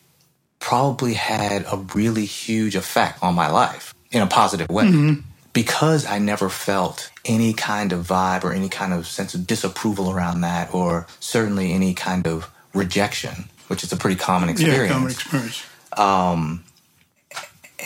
probably 0.58 1.14
had 1.14 1.64
a 1.70 1.76
really 1.94 2.24
huge 2.24 2.74
effect 2.74 3.22
on 3.22 3.34
my 3.34 3.50
life 3.50 3.94
in 4.10 4.22
a 4.22 4.26
positive 4.26 4.68
way. 4.68 4.84
Mm-hmm. 4.84 5.20
Because 5.52 6.04
I 6.04 6.18
never 6.18 6.48
felt 6.48 7.12
any 7.24 7.52
kind 7.52 7.92
of 7.92 8.08
vibe 8.08 8.42
or 8.42 8.52
any 8.52 8.68
kind 8.68 8.92
of 8.92 9.06
sense 9.06 9.34
of 9.34 9.46
disapproval 9.46 10.10
around 10.10 10.40
that, 10.40 10.74
or 10.74 11.06
certainly 11.20 11.72
any 11.72 11.94
kind 11.94 12.26
of 12.26 12.50
rejection, 12.74 13.44
which 13.68 13.82
is 13.82 13.92
a 13.92 13.96
pretty 13.96 14.16
common 14.16 14.48
experience. 14.48 14.88
Yeah, 14.88 14.92
common 14.92 15.10
experience. 15.10 15.66
Um, 15.96 16.64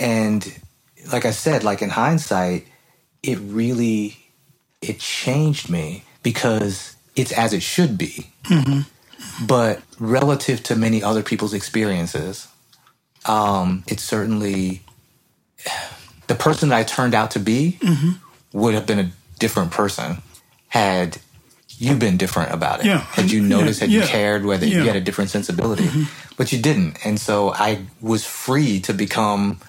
and 0.01 0.61
like 1.12 1.25
i 1.25 1.31
said 1.31 1.64
like 1.64 1.83
in 1.83 1.91
hindsight 1.91 2.67
it 3.23 3.38
really 3.38 4.17
it 4.81 4.99
changed 5.01 5.69
me 5.69 6.05
because 6.23 6.97
it's 7.17 7.33
as 7.33 7.53
it 7.53 7.62
should 7.62 7.99
be 7.99 8.31
mm-hmm. 8.45 8.81
but 9.45 9.83
relative 9.99 10.62
to 10.64 10.77
many 10.77 11.03
other 11.03 11.23
people's 11.23 11.55
experiences, 11.55 12.49
um, 13.27 13.85
it's 13.87 14.03
certainly 14.03 14.83
the 16.27 16.35
person 16.35 16.69
that 16.69 16.79
I 16.79 16.85
turned 16.85 17.14
out 17.14 17.33
to 17.33 17.41
be 17.41 17.79
mm-hmm. 17.81 18.11
would 18.53 18.75
have 18.75 18.87
been 18.87 18.99
a 18.99 19.11
different 19.38 19.71
person 19.71 20.23
had 20.69 21.19
you 21.79 21.95
been 21.95 22.17
different 22.17 22.53
about 22.53 22.81
it. 22.81 22.87
Yeah. 22.87 22.99
Had 22.99 23.31
you 23.31 23.41
noticed, 23.41 23.81
had 23.81 23.91
you 23.91 24.01
Yeah. 24.01 24.07
cared, 24.07 24.45
whether 24.45 24.67
you 24.67 24.83
had 24.83 24.97
a 24.97 25.01
different 25.01 25.31
sensibility, 25.31 25.85
mm-hmm. 25.85 26.35
but 26.37 26.53
you 26.53 26.59
didn't. 26.61 26.99
And 27.05 27.21
so 27.21 27.53
I 27.53 27.87
was 28.01 28.25
free 28.25 28.81
to 28.81 28.93
become 28.93 29.61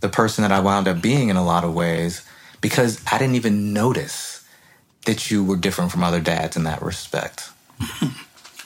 the 0.00 0.08
person 0.08 0.42
that 0.42 0.52
I 0.52 0.60
wound 0.60 0.86
up 0.86 1.02
being 1.02 1.28
in 1.28 1.36
a 1.36 1.44
lot 1.44 1.64
of 1.64 1.74
ways 1.74 2.22
because 2.60 3.00
I 3.10 3.18
didn't 3.18 3.34
even 3.34 3.72
notice 3.72 4.44
that 5.06 5.30
you 5.30 5.44
were 5.44 5.56
different 5.56 5.90
from 5.90 6.04
other 6.04 6.20
dads 6.20 6.56
in 6.56 6.64
that 6.64 6.82
respect. 6.82 7.50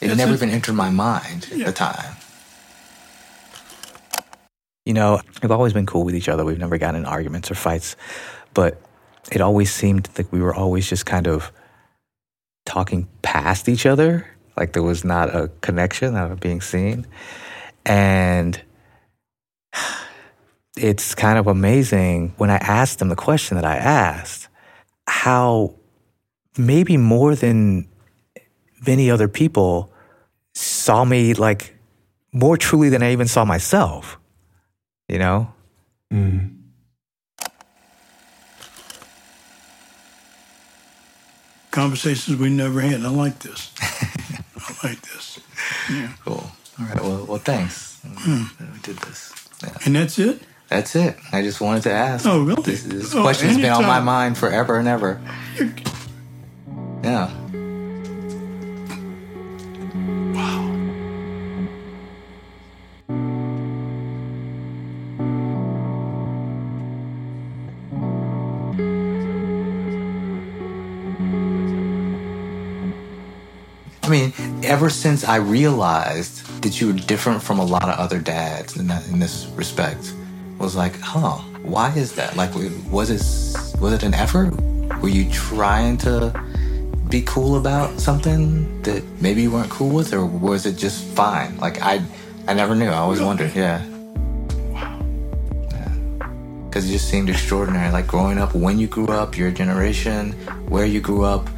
It 0.01 0.17
never 0.17 0.33
even 0.33 0.49
entered 0.49 0.73
my 0.73 0.89
mind 0.89 1.47
at 1.53 1.59
the 1.59 1.73
time. 1.73 2.17
You 4.87 4.95
know, 4.95 5.21
we've 5.43 5.51
always 5.51 5.75
been 5.75 5.85
cool 5.85 6.05
with 6.05 6.15
each 6.15 6.27
other. 6.27 6.43
We've 6.43 6.59
never 6.59 6.79
gotten 6.79 7.03
in 7.03 7.05
arguments 7.05 7.51
or 7.51 7.55
fights, 7.55 7.97
but 8.55 8.81
it 9.31 9.43
always 9.43 9.71
seemed 9.71 10.09
like 10.17 10.33
we 10.33 10.41
were 10.41 10.55
always 10.55 10.89
just 10.89 11.05
kind 11.05 11.27
of 11.27 11.53
talking 12.71 13.09
past 13.23 13.69
each 13.69 13.85
other. 13.85 14.25
Like 14.57 14.75
there 14.75 14.83
was 14.83 15.05
not 15.05 15.35
a 15.35 15.51
connection, 15.61 16.15
not 16.15 16.39
being 16.39 16.61
seen. 16.61 17.05
And 17.85 18.61
it's 20.77 21.17
kind 21.17 21.37
of 21.37 21.49
amazing 21.49 22.33
when 22.37 22.49
I 22.49 22.59
asked 22.59 23.01
them 23.01 23.09
the 23.09 23.17
question 23.17 23.57
that 23.57 23.65
I 23.65 23.77
asked, 23.77 24.47
how 25.09 25.75
maybe 26.57 26.97
more 26.97 27.35
than 27.35 27.89
many 28.87 29.11
other 29.11 29.27
people 29.27 29.93
saw 30.55 31.05
me 31.05 31.35
like 31.35 31.77
more 32.33 32.57
truly 32.57 32.89
than 32.89 33.03
I 33.03 33.11
even 33.11 33.27
saw 33.27 33.45
myself. 33.45 34.17
You 35.09 35.19
know? 35.19 35.53
Mm-hmm. 36.13 36.60
Conversations 41.71 42.37
we 42.39 42.51
never 42.51 42.81
had. 42.81 43.03
I 43.05 43.09
like 43.09 43.39
this. 43.41 43.73
I 43.81 44.89
like 44.89 45.01
this. 45.03 45.39
Cool. 46.25 46.51
All 46.79 46.87
right. 46.87 47.01
Well, 47.01 47.25
well 47.27 47.39
thanks. 47.39 48.01
Hmm. 48.05 48.43
We 48.61 48.79
did 48.81 48.97
this. 48.99 49.33
Yeah. 49.63 49.77
And 49.85 49.95
that's 49.97 50.19
it? 50.19 50.43
That's 50.69 50.95
it. 50.97 51.17
I 51.33 51.43
just 51.43 51.61
wanted 51.61 51.83
to 51.85 51.93
ask. 51.93 52.27
Oh, 52.27 52.43
really? 52.43 52.63
This, 52.63 52.85
this 52.85 53.15
Oh, 53.15 53.23
question's 53.23 53.57
been 53.57 53.71
on 53.73 53.83
my 53.87 54.01
mind 54.01 54.39
forever 54.39 54.79
and 54.79 54.89
ever. 54.89 55.21
Yeah. 57.03 57.31
Ever 74.81 74.89
since 74.89 75.25
I 75.25 75.37
realized 75.37 76.63
that 76.63 76.81
you 76.81 76.87
were 76.87 76.95
different 76.95 77.43
from 77.43 77.59
a 77.59 77.63
lot 77.63 77.83
of 77.83 77.99
other 77.99 78.19
dads 78.19 78.79
in 78.79 78.87
that 78.87 79.07
in 79.09 79.19
this 79.19 79.45
respect, 79.55 80.15
was 80.57 80.75
like, 80.75 80.99
huh, 81.01 81.37
why 81.61 81.93
is 81.93 82.15
that? 82.15 82.35
Like, 82.35 82.55
was 82.91 83.11
it 83.11 83.21
was 83.79 83.93
it 83.93 84.03
an 84.03 84.15
effort? 84.15 84.59
Were 85.03 85.11
you 85.11 85.31
trying 85.31 85.99
to 85.99 86.33
be 87.11 87.21
cool 87.21 87.59
about 87.59 88.01
something 88.01 88.81
that 88.81 89.05
maybe 89.21 89.43
you 89.43 89.51
weren't 89.51 89.69
cool 89.69 89.91
with, 89.91 90.15
or 90.15 90.25
was 90.25 90.65
it 90.65 90.79
just 90.79 91.05
fine? 91.09 91.59
Like, 91.59 91.83
I 91.83 92.03
I 92.49 92.55
never 92.55 92.75
knew. 92.75 92.89
I 92.89 93.01
always 93.05 93.21
wondered. 93.21 93.55
Yeah. 93.55 93.85
Because 96.65 96.89
it 96.89 96.93
just 96.93 97.11
seemed 97.11 97.29
extraordinary. 97.29 97.93
Like 97.93 98.07
growing 98.07 98.39
up, 98.39 98.55
when 98.55 98.79
you 98.79 98.87
grew 98.87 99.09
up, 99.09 99.37
your 99.37 99.51
generation, 99.51 100.33
where 100.71 100.87
you 100.87 101.03
grew 101.03 101.25
up, 101.25 101.51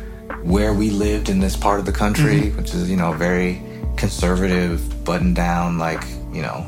where 0.42 0.72
we 0.72 0.90
lived 0.90 1.28
in 1.28 1.40
this 1.40 1.56
part 1.56 1.78
of 1.80 1.86
the 1.86 1.92
country, 1.92 2.50
which 2.50 2.74
is, 2.74 2.90
you 2.90 2.96
know, 2.96 3.12
very 3.12 3.62
conservative, 3.96 5.04
button 5.04 5.34
down, 5.34 5.78
like, 5.78 6.02
you 6.32 6.42
know, 6.42 6.66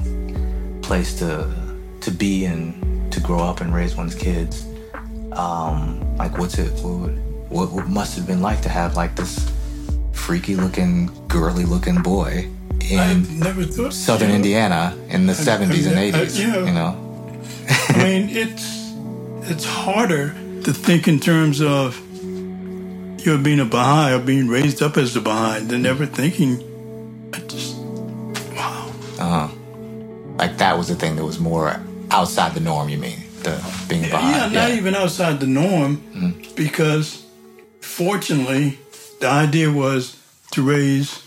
place 0.83 1.19
to 1.19 1.53
to 2.01 2.11
be 2.11 2.45
and 2.45 3.11
to 3.13 3.21
grow 3.21 3.41
up 3.41 3.61
and 3.61 3.75
raise 3.75 3.97
one's 3.97 4.15
kids. 4.15 4.67
Um, 5.33 6.17
like, 6.17 6.39
what's 6.39 6.59
it? 6.59 6.71
What, 6.85 7.11
what, 7.51 7.73
what 7.73 7.89
must 7.89 8.17
have 8.17 8.27
been 8.27 8.43
like 8.43 8.61
to 8.63 8.69
have 8.69 8.95
like 8.97 9.17
this 9.17 9.51
freaky 10.13 10.55
looking, 10.57 11.11
girly 11.29 11.65
looking 11.65 12.03
boy 12.03 12.49
in 12.91 12.99
I 13.01 13.15
never 13.15 13.65
thought. 13.65 13.93
Southern 13.93 14.29
you 14.29 14.33
know, 14.35 14.37
Indiana 14.37 14.97
in 15.09 15.27
the 15.27 15.35
seventies 15.35 15.87
and 15.87 15.99
I- 15.99 16.03
I- 16.03 16.05
eighties? 16.07 16.39
yeah. 16.39 16.65
You 16.65 16.73
know. 16.73 17.01
I 17.89 17.97
mean, 18.05 18.29
it's 18.31 18.93
it's 19.51 19.65
harder 19.65 20.35
to 20.65 20.73
think 20.73 21.09
in 21.09 21.19
terms 21.21 21.61
of 21.63 22.01
you 23.27 23.39
being 23.39 23.61
a 23.61 23.65
Baha'i 23.65 24.13
or 24.15 24.19
being 24.19 24.49
raised 24.49 24.83
up 24.83 24.97
as 24.97 25.17
a 25.17 25.21
Baha'i 25.21 25.61
than 25.61 25.83
never 25.83 26.07
thinking. 26.07 26.63
I 27.33 27.39
just 27.41 27.77
wow. 27.77 28.93
Uh 29.19 29.49
huh. 29.49 29.49
Like 30.39 30.59
that 30.59 30.77
was 30.77 30.89
the 30.89 30.95
thing 30.95 31.17
that 31.17 31.25
was 31.25 31.39
more 31.39 31.81
outside 32.11 32.55
the 32.55 32.61
norm. 32.61 32.89
You 32.89 32.99
mean 32.99 33.19
the 33.43 33.63
being 33.89 34.05
a 34.05 34.09
Baha'i? 34.09 34.53
Yeah, 34.53 34.61
not 34.61 34.71
even 34.71 34.95
outside 34.95 35.41
the 35.41 35.47
norm, 35.47 36.43
because 36.55 37.25
fortunately, 37.81 38.79
the 39.21 39.29
idea 39.29 39.71
was 39.71 40.21
to 40.53 40.63
raise 40.63 41.23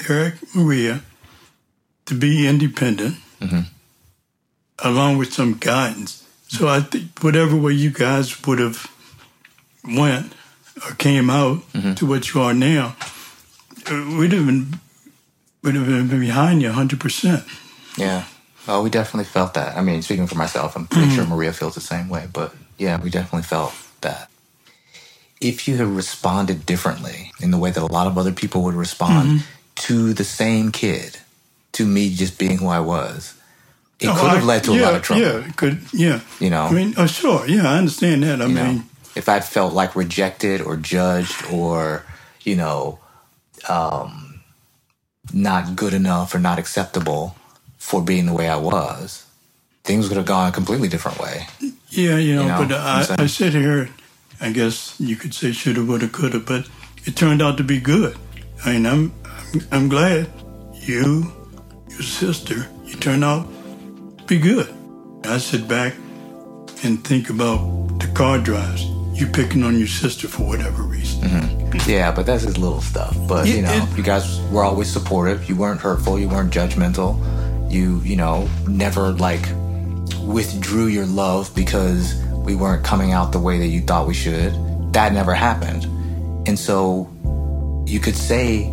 Aeric 0.00 0.36
Maria 0.54 1.02
to 2.06 2.14
be 2.14 2.46
independent, 2.46 3.16
along 4.78 5.18
with 5.18 5.32
some 5.32 5.54
guidance. 5.54 6.22
So 6.48 6.68
I 6.68 6.80
think 6.80 7.22
whatever 7.22 7.56
way 7.56 7.72
you 7.72 7.90
guys 7.90 8.46
would 8.46 8.60
have 8.60 8.90
went 9.84 10.32
or 10.84 10.94
came 10.94 11.30
out 11.30 11.62
to 11.96 12.06
what 12.06 12.32
you 12.34 12.40
are 12.42 12.54
now, 12.54 12.96
uh, 13.90 14.16
we'd 14.18 14.32
have 14.32 14.46
been 14.46 14.74
would 15.62 15.74
have 15.74 15.86
been 15.86 16.20
behind 16.20 16.62
you 16.62 16.70
hundred 16.72 17.00
percent. 17.00 17.44
Yeah. 17.96 18.24
Well, 18.66 18.82
we 18.82 18.90
definitely 18.90 19.24
felt 19.26 19.54
that. 19.54 19.76
I 19.76 19.82
mean, 19.82 20.02
speaking 20.02 20.26
for 20.26 20.34
myself, 20.34 20.76
I'm 20.76 20.86
pretty 20.86 21.06
Mm-hmm. 21.08 21.16
sure 21.16 21.26
Maria 21.26 21.52
feels 21.52 21.74
the 21.74 21.80
same 21.80 22.08
way. 22.08 22.26
But 22.32 22.52
yeah, 22.78 23.00
we 23.00 23.10
definitely 23.10 23.42
felt 23.44 23.72
that. 24.00 24.28
If 25.40 25.68
you 25.68 25.76
had 25.76 25.86
responded 25.86 26.64
differently 26.66 27.30
in 27.40 27.50
the 27.50 27.58
way 27.58 27.70
that 27.70 27.82
a 27.82 27.86
lot 27.86 28.06
of 28.06 28.16
other 28.18 28.32
people 28.32 28.62
would 28.64 28.74
respond 28.74 29.28
Mm-hmm. 29.28 29.38
to 29.86 30.12
the 30.14 30.24
same 30.24 30.72
kid, 30.72 31.18
to 31.72 31.84
me 31.86 32.12
just 32.14 32.38
being 32.38 32.58
who 32.58 32.66
I 32.68 32.80
was, 32.80 33.34
it 34.00 34.08
Oh, 34.08 34.14
could 34.14 34.30
have 34.30 34.42
I- 34.42 34.46
led 34.46 34.64
to 34.64 34.72
a 34.72 34.80
lot 34.82 34.94
of 34.94 35.02
trouble. 35.02 35.22
Yeah, 35.22 35.46
it 35.48 35.56
could. 35.56 35.78
Yeah, 35.92 36.20
You 36.40 36.50
know? 36.50 36.62
I 36.62 36.72
mean, 36.72 36.94
oh, 36.96 37.06
sure. 37.06 37.46
Yeah, 37.48 37.68
I 37.70 37.78
understand 37.78 38.22
that. 38.24 38.40
I 38.42 38.46
you 38.46 38.54
know 38.54 38.64
mean, 38.64 38.84
if 39.16 39.28
i'd 39.28 39.44
felt 39.44 39.72
like 39.72 39.96
rejected 39.96 40.60
or 40.60 40.76
judged 40.76 41.44
or 41.50 42.04
you 42.42 42.54
know 42.54 42.98
um, 43.68 44.40
not 45.32 45.74
good 45.74 45.92
enough 45.92 46.34
or 46.34 46.38
not 46.38 46.58
acceptable 46.58 47.34
for 47.78 48.02
being 48.02 48.26
the 48.26 48.32
way 48.32 48.48
i 48.48 48.56
was 48.56 49.26
things 49.82 50.08
would 50.08 50.16
have 50.16 50.26
gone 50.26 50.48
a 50.48 50.52
completely 50.52 50.88
different 50.88 51.18
way 51.18 51.46
yeah, 51.96 52.18
you 52.18 52.34
know. 52.36 52.42
You 52.42 52.48
know 52.48 52.66
but 52.68 52.72
I? 52.72 53.22
I 53.24 53.26
sit 53.26 53.52
here. 53.52 53.88
I 54.40 54.52
guess 54.52 55.00
you 55.00 55.16
could 55.16 55.32
say 55.32 55.52
shoulda, 55.52 55.82
woulda, 55.84 56.08
coulda, 56.08 56.40
but 56.40 56.68
it 57.04 57.16
turned 57.16 57.40
out 57.40 57.56
to 57.56 57.64
be 57.64 57.80
good. 57.80 58.16
I 58.64 58.74
mean, 58.74 58.86
I'm 58.86 59.14
I'm, 59.24 59.60
I'm 59.72 59.88
glad 59.88 60.28
you, 60.74 61.32
your 61.88 62.02
sister, 62.02 62.68
you 62.84 62.96
turned 62.96 63.24
out 63.24 63.48
to 64.18 64.24
be 64.24 64.38
good. 64.38 64.72
I 65.24 65.38
sit 65.38 65.66
back 65.66 65.94
and 66.84 67.02
think 67.02 67.30
about 67.30 67.98
the 67.98 68.08
car 68.14 68.38
drives. 68.38 68.84
You 69.16 69.26
picking 69.26 69.62
on 69.64 69.78
your 69.78 69.88
sister 69.88 70.28
for 70.28 70.42
whatever 70.46 70.82
reason. 70.82 71.22
Mm-hmm. 71.28 71.90
yeah 71.90 72.12
but 72.12 72.26
that's 72.26 72.44
just 72.44 72.58
little 72.58 72.80
stuff. 72.82 73.16
But 73.28 73.46
you 73.48 73.62
know 73.62 73.72
it- 73.72 73.96
you 73.96 74.02
guys 74.02 74.40
were 74.52 74.62
always 74.62 74.92
supportive. 74.92 75.48
You 75.48 75.56
weren't 75.56 75.80
hurtful. 75.80 76.18
You 76.18 76.28
weren't 76.28 76.52
judgmental. 76.52 77.10
You 77.72 78.00
you 78.04 78.16
know 78.16 78.48
never 78.68 79.10
like 79.12 79.44
withdrew 80.22 80.86
your 80.86 81.06
love 81.06 81.54
because 81.54 82.14
we 82.44 82.54
weren't 82.54 82.84
coming 82.84 83.12
out 83.12 83.32
the 83.32 83.38
way 83.40 83.58
that 83.58 83.66
you 83.68 83.80
thought 83.80 84.06
we 84.06 84.14
should. 84.14 84.52
That 84.92 85.12
never 85.12 85.34
happened. 85.34 85.84
And 86.48 86.58
so 86.58 87.08
you 87.86 88.00
could 88.00 88.16
say 88.16 88.70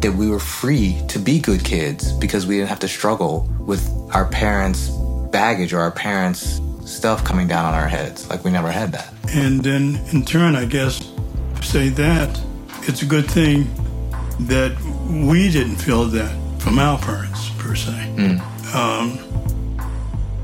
that 0.00 0.12
we 0.14 0.28
were 0.28 0.38
free 0.40 1.00
to 1.08 1.18
be 1.18 1.38
good 1.40 1.64
kids 1.64 2.12
because 2.12 2.46
we 2.46 2.56
didn't 2.56 2.68
have 2.68 2.80
to 2.80 2.88
struggle 2.88 3.48
with 3.60 3.88
our 4.14 4.26
parents' 4.26 4.88
baggage 5.30 5.72
or 5.72 5.80
our 5.80 5.90
parents' 5.90 6.60
stuff 6.84 7.24
coming 7.24 7.48
down 7.48 7.64
on 7.64 7.74
our 7.74 7.88
heads. 7.88 8.28
Like 8.28 8.44
we 8.44 8.50
never 8.50 8.70
had 8.70 8.92
that. 8.92 9.12
And 9.34 9.62
then, 9.62 10.00
in 10.12 10.24
turn, 10.24 10.54
I 10.56 10.64
guess, 10.64 11.10
say 11.62 11.88
that 11.90 12.40
it's 12.82 13.02
a 13.02 13.06
good 13.06 13.28
thing 13.30 13.66
that 14.40 14.72
we 15.10 15.50
didn't 15.50 15.76
feel 15.76 16.04
that 16.06 16.32
from 16.60 16.78
our 16.78 16.98
parents, 16.98 17.50
per 17.58 17.74
se. 17.74 17.92
Um, 18.74 19.18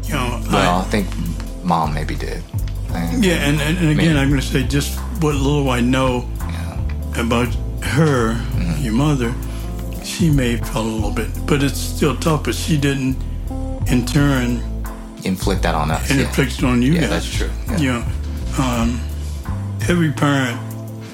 you 0.04 0.14
know, 0.14 0.40
Well, 0.50 0.78
I 0.78 0.80
I, 0.80 0.84
think 0.90 1.06
mom 1.64 1.94
maybe 1.94 2.14
did. 2.14 2.42
And, 2.90 3.24
yeah, 3.24 3.34
and, 3.48 3.60
and, 3.60 3.78
and 3.78 3.88
again, 3.90 4.14
Me. 4.14 4.20
I'm 4.20 4.28
going 4.28 4.40
to 4.40 4.46
say 4.46 4.62
just 4.64 4.98
what 5.22 5.34
little 5.34 5.70
I 5.70 5.80
know 5.80 6.28
yeah. 6.40 7.20
about 7.20 7.48
her, 7.82 8.34
your 8.80 8.92
mother, 8.92 9.32
she 10.04 10.30
may 10.30 10.56
have 10.56 10.68
felt 10.68 10.86
a 10.86 10.88
little 10.88 11.10
bit, 11.12 11.28
but 11.46 11.62
it's 11.62 11.78
still 11.78 12.16
tough. 12.16 12.44
But 12.44 12.54
she 12.54 12.76
didn't, 12.78 13.16
in 13.86 14.04
turn, 14.06 14.62
Inflict 15.24 15.62
that 15.62 15.74
on 15.76 15.90
us. 15.92 16.10
and 16.10 16.18
yeah. 16.20 16.40
it 16.40 16.64
on 16.64 16.82
you 16.82 16.94
Yeah, 16.94 17.00
guys. 17.02 17.10
that's 17.10 17.32
true. 17.36 17.50
Yeah. 17.68 17.76
You 17.78 17.92
know, 17.92 18.04
um, 18.58 19.00
every 19.88 20.12
parent 20.12 20.58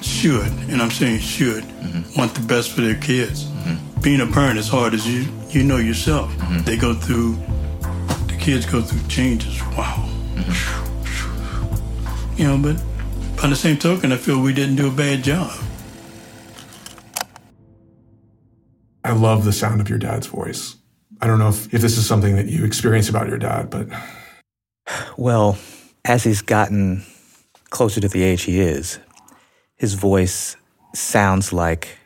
should, 0.03 0.47
and 0.69 0.81
I'm 0.81 0.91
saying 0.91 1.19
should, 1.19 1.63
Mm-hmm. 1.79 2.19
want 2.19 2.33
the 2.35 2.41
best 2.41 2.71
for 2.71 2.81
their 2.81 2.95
kids. 2.95 3.45
Being 4.01 4.21
a 4.21 4.27
parent 4.27 4.59
is 4.59 4.67
hard 4.69 4.93
as 4.93 5.07
you 5.07 5.25
you 5.49 5.63
know 5.63 5.77
yourself. 5.77 6.29
Mm-hmm. 6.33 6.63
They 6.63 6.77
go 6.77 6.93
through, 6.93 7.33
the 8.27 8.37
kids 8.39 8.65
go 8.65 8.81
through 8.81 9.05
changes. 9.07 9.59
Wow. 9.77 10.07
Mm-hmm. 10.35 10.85
You 12.37 12.47
know, 12.47 12.57
but 12.61 12.77
by 13.41 13.47
the 13.49 13.55
same 13.55 13.77
token, 13.77 14.11
I 14.11 14.17
feel 14.17 14.39
we 14.41 14.53
didn't 14.53 14.75
do 14.75 14.87
a 14.87 14.91
bad 14.91 15.23
job. 15.23 15.51
I 19.03 19.13
love 19.13 19.43
the 19.45 19.53
sound 19.53 19.81
of 19.81 19.89
your 19.89 19.97
dad's 19.99 20.27
voice. 20.27 20.75
I 21.21 21.27
don't 21.27 21.39
know 21.39 21.49
if, 21.49 21.73
if 21.73 21.81
this 21.81 21.97
is 21.97 22.05
something 22.05 22.35
that 22.35 22.47
you 22.47 22.63
experience 22.65 23.09
about 23.09 23.27
your 23.27 23.37
dad, 23.37 23.69
but 23.69 23.87
Well, 25.17 25.57
as 26.05 26.23
he's 26.23 26.41
gotten 26.41 27.03
closer 27.69 28.01
to 28.01 28.07
the 28.07 28.23
age 28.23 28.43
he 28.43 28.59
is, 28.59 28.99
his 29.75 29.93
voice 29.93 30.55
sounds 30.93 31.53
like 31.53 31.97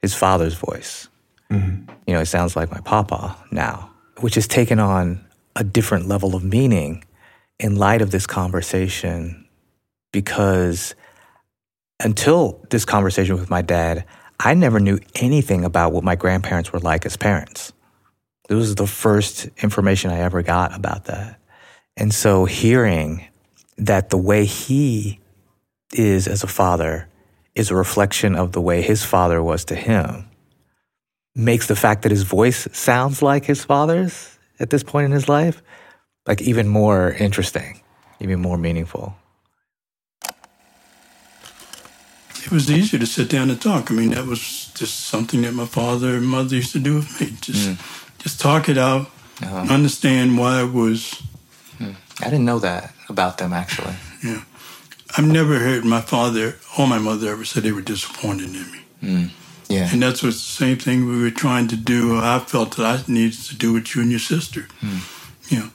his 0.00 0.14
father's 0.14 0.54
voice. 0.54 1.08
Mm-hmm. 1.50 1.90
You 2.06 2.14
know, 2.14 2.20
it 2.20 2.26
sounds 2.26 2.56
like 2.56 2.70
my 2.70 2.80
papa 2.80 3.36
now, 3.50 3.90
which 4.20 4.34
has 4.34 4.46
taken 4.46 4.78
on 4.78 5.24
a 5.54 5.64
different 5.64 6.08
level 6.08 6.34
of 6.34 6.42
meaning 6.42 7.04
in 7.58 7.76
light 7.76 8.02
of 8.02 8.10
this 8.10 8.26
conversation 8.26 9.46
because 10.12 10.94
until 12.00 12.64
this 12.70 12.84
conversation 12.84 13.36
with 13.36 13.50
my 13.50 13.62
dad, 13.62 14.04
I 14.40 14.54
never 14.54 14.80
knew 14.80 14.98
anything 15.14 15.64
about 15.64 15.92
what 15.92 16.02
my 16.02 16.16
grandparents 16.16 16.72
were 16.72 16.80
like 16.80 17.06
as 17.06 17.16
parents. 17.16 17.72
This 18.48 18.56
was 18.56 18.74
the 18.74 18.86
first 18.86 19.48
information 19.62 20.10
I 20.10 20.18
ever 20.20 20.42
got 20.42 20.74
about 20.74 21.04
that. 21.04 21.40
And 21.96 22.12
so 22.12 22.44
hearing 22.44 23.28
that 23.78 24.10
the 24.10 24.16
way 24.18 24.44
he 24.44 25.20
is 25.92 26.26
as 26.28 26.42
a 26.42 26.46
father 26.46 27.08
is 27.54 27.70
a 27.70 27.74
reflection 27.74 28.34
of 28.34 28.52
the 28.52 28.60
way 28.60 28.82
his 28.82 29.04
father 29.04 29.42
was 29.42 29.64
to 29.66 29.74
him 29.74 30.28
makes 31.34 31.66
the 31.66 31.76
fact 31.76 32.02
that 32.02 32.10
his 32.10 32.22
voice 32.22 32.68
sounds 32.72 33.22
like 33.22 33.44
his 33.44 33.64
father's 33.64 34.38
at 34.60 34.70
this 34.70 34.82
point 34.82 35.06
in 35.06 35.12
his 35.12 35.28
life 35.28 35.62
like 36.26 36.40
even 36.42 36.68
more 36.68 37.10
interesting, 37.12 37.80
even 38.20 38.40
more 38.40 38.56
meaningful. 38.56 39.16
It 42.44 42.50
was 42.50 42.70
easier 42.70 42.98
to 43.00 43.06
sit 43.06 43.28
down 43.28 43.50
and 43.50 43.60
talk. 43.60 43.90
I 43.90 43.94
mean, 43.94 44.10
that 44.10 44.26
was 44.26 44.70
just 44.74 45.00
something 45.06 45.42
that 45.42 45.54
my 45.54 45.66
father 45.66 46.16
and 46.16 46.26
mother 46.26 46.56
used 46.56 46.72
to 46.72 46.80
do 46.80 46.96
with 46.96 47.20
me. 47.20 47.36
Just, 47.40 47.78
just 48.18 48.40
talk 48.40 48.68
it 48.68 48.78
out, 48.78 49.10
Uh-huh. 49.42 49.66
understand 49.72 50.38
why 50.38 50.62
it 50.62 50.72
was 50.72 51.22
I 52.22 52.30
didn't 52.30 52.44
know 52.44 52.58
that 52.60 52.94
about 53.08 53.38
them 53.38 53.52
actually. 53.52 53.94
Yeah. 54.22 54.42
I've 55.16 55.26
never 55.26 55.58
heard 55.58 55.84
my 55.84 56.00
father 56.00 56.56
or 56.78 56.86
my 56.86 56.98
mother 56.98 57.30
ever 57.30 57.44
say 57.44 57.60
they 57.60 57.72
were 57.72 57.82
disappointed 57.82 58.46
in 58.46 58.72
me. 58.72 58.80
Mm. 59.02 59.30
Yeah. 59.68 59.88
And 59.92 60.02
that's 60.02 60.22
what's 60.22 60.36
the 60.36 60.64
same 60.64 60.76
thing 60.78 61.06
we 61.06 61.20
were 61.20 61.30
trying 61.30 61.68
to 61.68 61.76
do. 61.76 62.18
I 62.18 62.38
felt 62.38 62.76
that 62.76 62.86
I 62.86 63.12
needed 63.12 63.38
to 63.44 63.56
do 63.56 63.72
with 63.72 63.94
you 63.94 64.02
and 64.02 64.10
your 64.10 64.20
sister. 64.20 64.68
Mm. 64.80 65.50
You 65.50 65.58
know, 65.58 65.70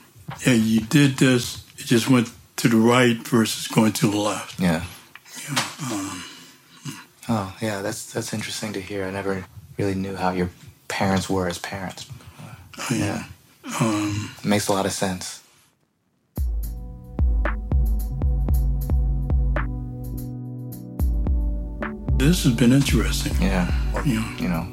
yeah, 0.46 0.54
you 0.54 0.80
did 0.80 1.18
this, 1.18 1.64
it 1.78 1.86
just 1.86 2.08
went 2.08 2.30
to 2.56 2.68
the 2.68 2.76
right 2.76 3.16
versus 3.28 3.68
going 3.68 3.92
to 3.94 4.10
the 4.10 4.16
left. 4.16 4.58
Yeah. 4.60 4.84
Yeah. 5.44 5.50
Um, 5.90 6.24
hmm. 6.82 6.90
oh, 7.28 7.56
yeah, 7.62 7.82
that's 7.82 8.12
that's 8.12 8.32
interesting 8.32 8.72
to 8.72 8.80
hear. 8.80 9.04
I 9.04 9.10
never 9.10 9.44
really 9.78 9.94
knew 9.94 10.16
how 10.16 10.30
your 10.30 10.50
parents 10.88 11.30
were 11.30 11.48
as 11.48 11.58
parents. 11.58 12.06
Oh, 12.78 12.86
yeah. 12.90 13.24
It 13.64 13.80
um, 13.80 14.30
makes 14.44 14.68
a 14.68 14.72
lot 14.72 14.86
of 14.86 14.92
sense. 14.92 15.42
This 22.18 22.42
has 22.44 22.52
been 22.52 22.72
interesting. 22.72 23.32
Yeah. 23.40 23.70
Well, 23.94 24.06
Yeah. 24.06 24.24
You 24.38 24.48
know, 24.48 24.66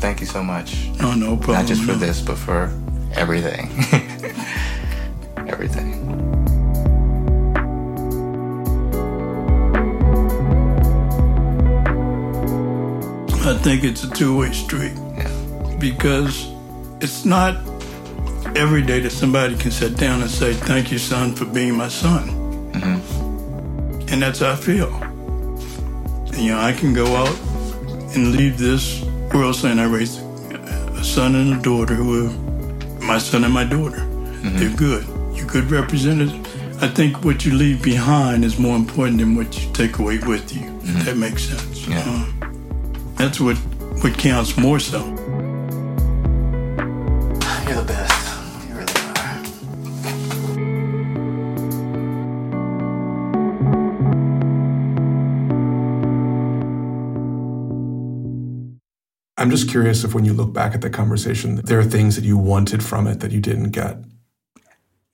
thank 0.00 0.20
you 0.20 0.26
so 0.26 0.42
much. 0.42 0.88
No, 1.00 1.14
no 1.14 1.36
problem. 1.36 1.58
Not 1.58 1.66
just 1.66 1.82
for 1.82 1.92
no. 1.92 1.98
this, 1.98 2.20
but 2.20 2.38
for 2.38 2.70
everything. 3.14 3.68
everything. 5.48 5.98
I 13.44 13.58
think 13.58 13.84
it's 13.84 14.04
a 14.04 14.10
two 14.10 14.36
way 14.36 14.52
street. 14.52 14.92
Yeah. 15.16 15.76
because 15.78 16.46
it's 17.00 17.24
not 17.24 17.56
every 18.56 18.82
day 18.82 19.00
that 19.00 19.10
somebody 19.10 19.56
can 19.56 19.70
sit 19.72 19.96
down 19.96 20.22
and 20.22 20.30
say, 20.30 20.52
Thank 20.54 20.92
you, 20.92 20.98
son, 20.98 21.34
for 21.34 21.44
being 21.46 21.74
my 21.76 21.88
son. 21.88 22.28
Mm-hmm. 22.72 24.08
And 24.12 24.22
that's 24.22 24.38
how 24.40 24.52
I 24.52 24.56
feel. 24.56 25.11
You 26.42 26.50
know, 26.50 26.60
I 26.60 26.72
can 26.72 26.92
go 26.92 27.06
out 27.14 27.38
and 28.16 28.32
leave 28.32 28.58
this 28.58 29.00
world 29.32 29.54
saying 29.54 29.78
I 29.78 29.84
raised 29.84 30.20
a 30.20 31.04
son 31.04 31.36
and 31.36 31.54
a 31.54 31.62
daughter 31.62 31.94
who 31.94 32.26
are 32.26 32.30
my 33.04 33.18
son 33.18 33.44
and 33.44 33.54
my 33.54 33.62
daughter. 33.62 34.04
They're 34.42 34.76
good. 34.76 35.06
You're 35.36 35.46
good 35.46 35.70
representatives. 35.70 36.34
I 36.82 36.88
think 36.88 37.24
what 37.24 37.44
you 37.44 37.54
leave 37.54 37.80
behind 37.80 38.44
is 38.44 38.58
more 38.58 38.74
important 38.74 39.18
than 39.18 39.36
what 39.36 39.56
you 39.56 39.72
take 39.72 39.98
away 39.98 40.18
with 40.18 40.52
you. 40.52 40.80
If 40.82 41.04
that 41.04 41.16
makes 41.16 41.44
sense. 41.44 41.86
Yeah. 41.86 42.02
Uh, 42.04 42.48
that's 43.14 43.40
what, 43.40 43.56
what 44.02 44.18
counts 44.18 44.56
more 44.56 44.80
so. 44.80 45.00
I'm 59.42 59.50
just 59.50 59.68
curious 59.68 60.04
if 60.04 60.14
when 60.14 60.24
you 60.24 60.34
look 60.34 60.52
back 60.52 60.72
at 60.72 60.82
the 60.82 60.88
conversation, 60.88 61.56
there 61.56 61.76
are 61.80 61.82
things 61.82 62.14
that 62.14 62.24
you 62.24 62.38
wanted 62.38 62.80
from 62.80 63.08
it 63.08 63.18
that 63.18 63.32
you 63.32 63.40
didn't 63.40 63.70
get. 63.70 63.96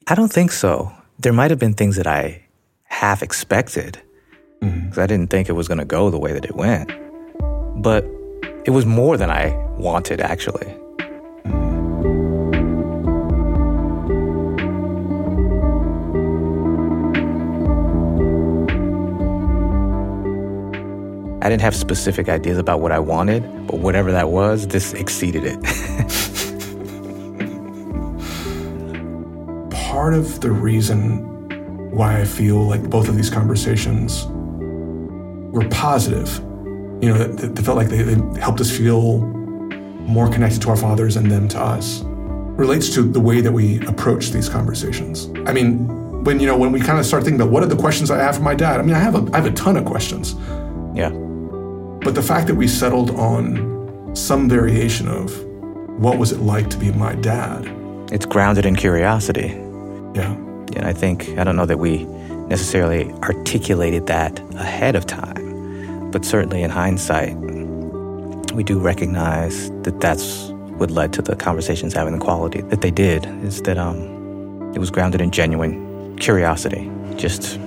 I 0.07 0.15
don't 0.15 0.31
think 0.31 0.53
so. 0.53 0.93
There 1.19 1.33
might 1.33 1.51
have 1.51 1.59
been 1.59 1.73
things 1.73 1.97
that 1.97 2.07
I 2.07 2.43
half 2.85 3.23
expected 3.23 3.99
mm-hmm. 4.61 4.81
because 4.81 4.99
I 4.99 5.07
didn't 5.07 5.31
think 5.31 5.49
it 5.49 5.53
was 5.53 5.67
going 5.67 5.79
to 5.79 5.87
go 5.87 6.11
the 6.11 6.19
way 6.19 6.35
that 6.35 6.45
it 6.45 6.55
went. 6.55 6.93
But 7.83 8.05
it 8.67 8.71
was 8.71 8.85
more 8.85 9.17
than 9.17 9.31
I 9.31 9.57
wanted, 9.79 10.21
actually. 10.21 10.77
I 21.49 21.51
didn't 21.51 21.63
have 21.63 21.75
specific 21.75 22.29
ideas 22.29 22.59
about 22.59 22.81
what 22.81 22.93
I 22.93 22.99
wanted, 22.99 23.67
but 23.67 23.79
whatever 23.79 24.13
that 24.13 24.29
was, 24.29 24.67
this 24.67 24.93
exceeded 24.93 25.45
it. 25.47 25.59
Part 29.71 30.13
of 30.13 30.43
the 30.43 30.51
reason 30.51 31.91
why 31.91 32.21
I 32.21 32.27
feel 32.27 32.69
like 32.69 32.91
both 32.91 33.09
of 33.09 33.17
these 33.17 33.31
conversations 33.31 34.27
were 34.27 35.67
positive, 35.71 36.37
you 37.03 37.09
know, 37.09 37.17
that, 37.17 37.55
that 37.55 37.63
felt 37.63 37.79
like 37.79 37.89
they, 37.89 38.03
they 38.03 38.39
helped 38.39 38.61
us 38.61 38.71
feel 38.71 39.21
more 39.21 40.31
connected 40.31 40.61
to 40.61 40.69
our 40.69 40.77
fathers 40.77 41.17
and 41.17 41.31
them 41.31 41.49
to 41.49 41.59
us, 41.59 42.03
relates 42.05 42.93
to 42.93 43.05
the 43.05 43.21
way 43.21 43.41
that 43.41 43.53
we 43.53 43.81
approach 43.87 44.33
these 44.33 44.51
conversations. 44.51 45.31
I 45.47 45.55
mean, 45.55 46.25
when 46.25 46.41
you 46.41 46.47
know 46.47 46.59
when 46.59 46.73
we 46.73 46.81
kind 46.81 46.99
of 46.99 47.07
start 47.07 47.25
thinking 47.25 47.41
about 47.41 47.51
what 47.51 47.63
are 47.63 47.67
the 47.67 47.77
questions 47.77 48.11
I 48.11 48.19
have 48.19 48.37
for 48.37 48.43
my 48.43 48.55
dad. 48.55 48.81
I 48.81 48.83
mean, 48.83 48.95
I 48.95 48.99
have 48.99 49.15
a 49.15 49.31
I 49.33 49.41
have 49.41 49.47
a 49.47 49.53
ton 49.53 49.79
of 49.79 49.87
questions. 49.87 50.37
But 52.09 52.15
the 52.15 52.23
fact 52.23 52.47
that 52.47 52.55
we 52.55 52.67
settled 52.69 53.11
on 53.11 54.17
some 54.17 54.49
variation 54.49 55.09
of 55.09 55.45
what 56.01 56.17
was 56.17 56.33
it 56.33 56.41
like 56.41 56.71
to 56.71 56.79
be 56.79 56.91
my 56.91 57.15
dad? 57.15 57.67
It's 58.11 58.25
grounded 58.25 58.65
in 58.65 58.77
curiosity. 58.77 59.49
Yeah. 60.15 60.33
And 60.75 60.87
I 60.87 60.95
think, 60.95 61.29
I 61.39 61.45
don't 61.45 61.55
know 61.55 61.67
that 61.67 61.79
we 61.79 62.05
necessarily 62.49 63.13
articulated 63.23 64.07
that 64.07 64.41
ahead 64.55 64.97
of 64.97 65.05
time, 65.05 66.11
but 66.11 66.25
certainly 66.25 66.63
in 66.63 66.71
hindsight, 66.71 67.37
we 68.55 68.65
do 68.65 68.79
recognize 68.79 69.71
that 69.83 70.01
that's 70.01 70.49
what 70.79 70.91
led 70.91 71.13
to 71.13 71.21
the 71.21 71.37
conversations 71.37 71.93
having 71.93 72.15
the 72.15 72.25
quality 72.25 72.63
that 72.63 72.81
they 72.81 72.91
did, 72.91 73.27
is 73.45 73.61
that 73.65 73.77
um, 73.77 74.73
it 74.75 74.79
was 74.79 74.91
grounded 74.91 75.21
in 75.21 75.31
genuine 75.31 76.17
curiosity, 76.17 76.91
just 77.17 77.61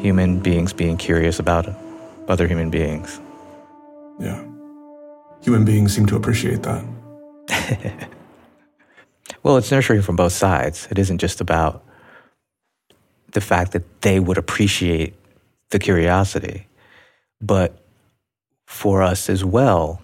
human 0.00 0.40
beings 0.40 0.72
being 0.72 0.96
curious 0.96 1.38
about 1.38 1.68
other 2.26 2.48
human 2.48 2.70
beings. 2.70 3.20
Yeah. 4.20 4.44
Human 5.42 5.64
beings 5.64 5.94
seem 5.94 6.06
to 6.06 6.16
appreciate 6.16 6.62
that. 6.62 8.08
Well, 9.44 9.58
it's 9.58 9.70
nurturing 9.70 10.00
from 10.00 10.16
both 10.16 10.32
sides. 10.32 10.88
It 10.90 10.98
isn't 10.98 11.18
just 11.18 11.42
about 11.42 11.84
the 13.32 13.42
fact 13.42 13.72
that 13.72 14.00
they 14.00 14.18
would 14.18 14.38
appreciate 14.38 15.14
the 15.68 15.78
curiosity, 15.78 16.66
but 17.42 17.78
for 18.64 19.02
us 19.02 19.28
as 19.28 19.44
well, 19.44 20.00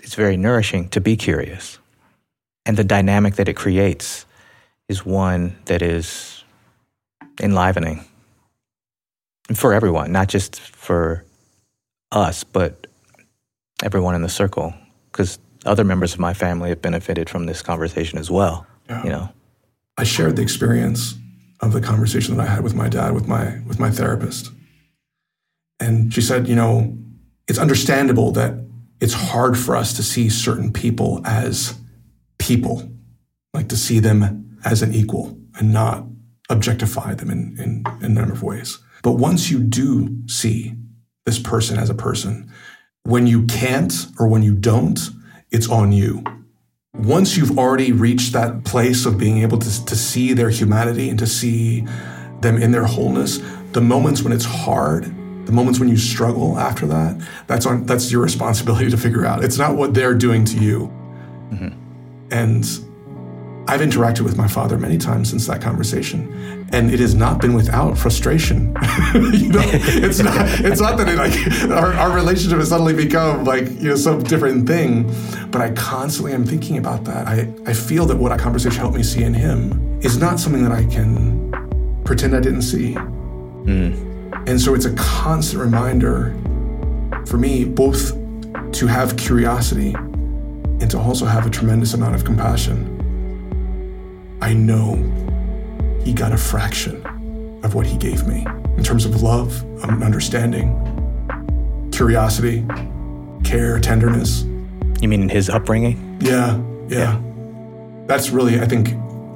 it's 0.00 0.14
very 0.14 0.38
nourishing 0.38 0.88
to 0.88 1.02
be 1.02 1.16
curious. 1.16 1.78
And 2.64 2.78
the 2.78 2.84
dynamic 2.84 3.34
that 3.34 3.48
it 3.48 3.54
creates 3.56 4.24
is 4.88 5.04
one 5.04 5.56
that 5.66 5.82
is 5.82 6.42
enlivening 7.42 8.06
for 9.54 9.74
everyone, 9.74 10.12
not 10.12 10.28
just 10.28 10.58
for 10.60 11.24
us, 12.10 12.42
but 12.42 12.86
everyone 13.82 14.14
in 14.14 14.22
the 14.22 14.28
circle. 14.28 14.74
Because 15.10 15.38
other 15.64 15.84
members 15.84 16.14
of 16.14 16.20
my 16.20 16.34
family 16.34 16.70
have 16.70 16.82
benefited 16.82 17.28
from 17.28 17.46
this 17.46 17.62
conversation 17.62 18.18
as 18.18 18.30
well. 18.30 18.66
Yeah. 18.88 19.04
You 19.04 19.10
know, 19.10 19.28
I 19.96 20.04
shared 20.04 20.36
the 20.36 20.42
experience 20.42 21.14
of 21.60 21.72
the 21.72 21.80
conversation 21.80 22.36
that 22.36 22.46
I 22.46 22.50
had 22.50 22.64
with 22.64 22.74
my 22.74 22.88
dad, 22.88 23.14
with 23.14 23.28
my 23.28 23.60
with 23.66 23.78
my 23.78 23.90
therapist, 23.90 24.50
and 25.78 26.12
she 26.12 26.20
said, 26.20 26.48
you 26.48 26.54
know, 26.54 26.96
it's 27.48 27.58
understandable 27.58 28.32
that 28.32 28.54
it's 29.00 29.14
hard 29.14 29.58
for 29.58 29.76
us 29.76 29.92
to 29.94 30.02
see 30.02 30.28
certain 30.28 30.72
people 30.72 31.20
as 31.24 31.78
people, 32.38 32.88
like 33.52 33.68
to 33.68 33.76
see 33.76 33.98
them 33.98 34.58
as 34.64 34.82
an 34.82 34.94
equal 34.94 35.36
and 35.58 35.72
not 35.72 36.04
objectify 36.48 37.14
them 37.14 37.30
in, 37.30 37.56
in, 37.58 37.84
in 38.00 38.04
a 38.04 38.08
number 38.20 38.32
of 38.32 38.42
ways. 38.42 38.78
But 39.02 39.12
once 39.12 39.50
you 39.50 39.58
do 39.58 40.22
see 40.28 40.74
this 41.24 41.38
person 41.38 41.78
as 41.78 41.90
a 41.90 41.94
person, 41.94 42.51
when 43.04 43.26
you 43.26 43.46
can't 43.46 44.06
or 44.18 44.28
when 44.28 44.42
you 44.42 44.54
don't, 44.54 44.98
it's 45.50 45.68
on 45.68 45.92
you. 45.92 46.22
Once 46.94 47.36
you've 47.36 47.58
already 47.58 47.90
reached 47.90 48.32
that 48.32 48.64
place 48.64 49.06
of 49.06 49.18
being 49.18 49.38
able 49.38 49.58
to, 49.58 49.84
to 49.84 49.96
see 49.96 50.32
their 50.32 50.50
humanity 50.50 51.08
and 51.08 51.18
to 51.18 51.26
see 51.26 51.86
them 52.40 52.56
in 52.56 52.70
their 52.70 52.84
wholeness, 52.84 53.40
the 53.72 53.80
moments 53.80 54.22
when 54.22 54.32
it's 54.32 54.44
hard, 54.44 55.04
the 55.46 55.52
moments 55.52 55.80
when 55.80 55.88
you 55.88 55.96
struggle 55.96 56.58
after 56.58 56.86
that, 56.86 57.20
that's 57.46 57.66
on 57.66 57.86
that's 57.86 58.12
your 58.12 58.22
responsibility 58.22 58.90
to 58.90 58.96
figure 58.96 59.24
out. 59.24 59.42
It's 59.42 59.58
not 59.58 59.74
what 59.76 59.94
they're 59.94 60.14
doing 60.14 60.44
to 60.44 60.58
you. 60.58 60.92
Mm-hmm. 61.50 61.78
And 62.30 62.64
I've 63.68 63.80
interacted 63.80 64.22
with 64.22 64.36
my 64.36 64.48
father 64.48 64.76
many 64.76 64.98
times 64.98 65.30
since 65.30 65.46
that 65.46 65.62
conversation, 65.62 66.66
and 66.72 66.92
it 66.92 66.98
has 66.98 67.14
not 67.14 67.40
been 67.40 67.54
without 67.54 67.96
frustration. 67.96 68.74
you 69.14 69.50
know, 69.50 69.62
it's 69.64 70.18
not. 70.18 70.60
It's 70.60 70.80
not 70.80 70.98
that 70.98 71.08
it 71.08 71.16
like 71.16 71.70
our, 71.70 71.92
our 71.94 72.14
relationship 72.14 72.58
has 72.58 72.70
suddenly 72.70 72.92
become 72.92 73.44
like 73.44 73.68
you 73.80 73.90
know 73.90 73.96
some 73.96 74.22
different 74.24 74.66
thing, 74.66 75.04
but 75.50 75.60
I 75.60 75.70
constantly 75.72 76.32
am 76.32 76.44
thinking 76.44 76.78
about 76.78 77.04
that. 77.04 77.28
I 77.28 77.52
I 77.64 77.72
feel 77.72 78.04
that 78.06 78.16
what 78.16 78.32
a 78.32 78.36
conversation 78.36 78.80
helped 78.80 78.96
me 78.96 79.04
see 79.04 79.22
in 79.22 79.32
him 79.32 80.00
is 80.02 80.18
not 80.18 80.40
something 80.40 80.64
that 80.64 80.72
I 80.72 80.84
can 80.86 82.02
pretend 82.04 82.34
I 82.34 82.40
didn't 82.40 82.62
see, 82.62 82.94
hmm. 82.94 83.92
and 84.46 84.60
so 84.60 84.74
it's 84.74 84.86
a 84.86 84.94
constant 84.94 85.62
reminder 85.62 86.34
for 87.26 87.38
me 87.38 87.64
both 87.64 88.18
to 88.72 88.86
have 88.86 89.16
curiosity 89.16 89.94
and 89.94 90.90
to 90.90 90.98
also 90.98 91.26
have 91.26 91.46
a 91.46 91.50
tremendous 91.50 91.94
amount 91.94 92.16
of 92.16 92.24
compassion. 92.24 92.91
I 94.42 94.54
know 94.54 94.96
he 96.04 96.12
got 96.12 96.32
a 96.32 96.36
fraction 96.36 97.00
of 97.62 97.76
what 97.76 97.86
he 97.86 97.96
gave 97.96 98.26
me 98.26 98.44
in 98.76 98.82
terms 98.82 99.04
of 99.04 99.22
love, 99.22 99.62
um, 99.84 100.02
understanding, 100.02 100.68
curiosity, 101.92 102.66
care, 103.44 103.78
tenderness. 103.78 104.42
you 105.00 105.06
mean 105.06 105.22
in 105.22 105.28
his 105.28 105.48
upbringing? 105.48 106.18
Yeah, 106.20 106.60
yeah. 106.88 107.20
That's 108.06 108.30
really, 108.30 108.60
I 108.60 108.66
think, 108.66 108.88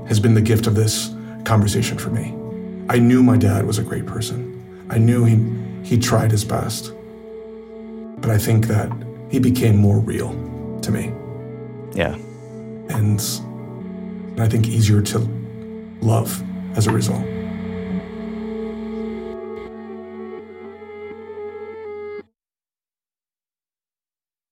has 0.08 0.18
been 0.18 0.34
the 0.34 0.40
gift 0.40 0.66
of 0.66 0.74
this 0.74 1.14
conversation 1.44 1.98
for 1.98 2.10
me. 2.10 2.34
I 2.88 2.98
knew 2.98 3.22
my 3.22 3.36
dad 3.36 3.64
was 3.64 3.78
a 3.78 3.84
great 3.84 4.06
person. 4.06 4.84
I 4.90 4.98
knew 4.98 5.24
he, 5.24 5.88
he 5.88 5.98
tried 5.98 6.32
his 6.32 6.44
best. 6.44 6.92
But 8.18 8.30
I 8.30 8.38
think 8.38 8.66
that 8.66 8.90
he 9.30 9.38
became 9.38 9.76
more 9.76 10.00
real 10.00 10.30
to 10.82 10.90
me. 10.90 11.12
Yeah. 11.94 12.16
and, 12.88 13.20
and 14.36 14.44
I 14.44 14.48
think 14.48 14.68
easier 14.68 15.00
to 15.00 15.18
love 16.02 16.44
as 16.76 16.86
a 16.86 16.92
result. 16.92 17.24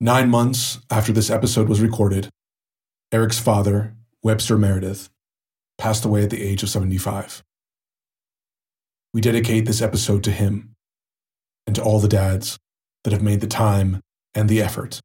Nine 0.01 0.30
months 0.30 0.80
after 0.91 1.12
this 1.12 1.28
episode 1.28 1.68
was 1.68 1.82
recorded, 1.82 2.30
Aeric's 3.12 3.39
father, 3.39 3.95
Webster 4.22 4.57
Meredith, 4.57 5.11
passed 5.76 6.05
away 6.07 6.22
at 6.24 6.30
the 6.30 6.43
age 6.43 6.62
of 6.62 6.70
75. 6.70 7.45
We 9.12 9.20
dedicate 9.20 9.66
this 9.66 9.82
episode 9.82 10.24
to 10.24 10.30
him 10.30 10.74
and 11.66 11.76
to 11.76 11.82
all 11.82 12.01
the 12.01 12.09
dads 12.09 12.59
that 13.05 13.12
have 13.12 13.22
made 13.22 13.41
the 13.41 13.47
time 13.47 14.01
and 14.35 14.49
the 14.49 14.62
effort 14.62 15.01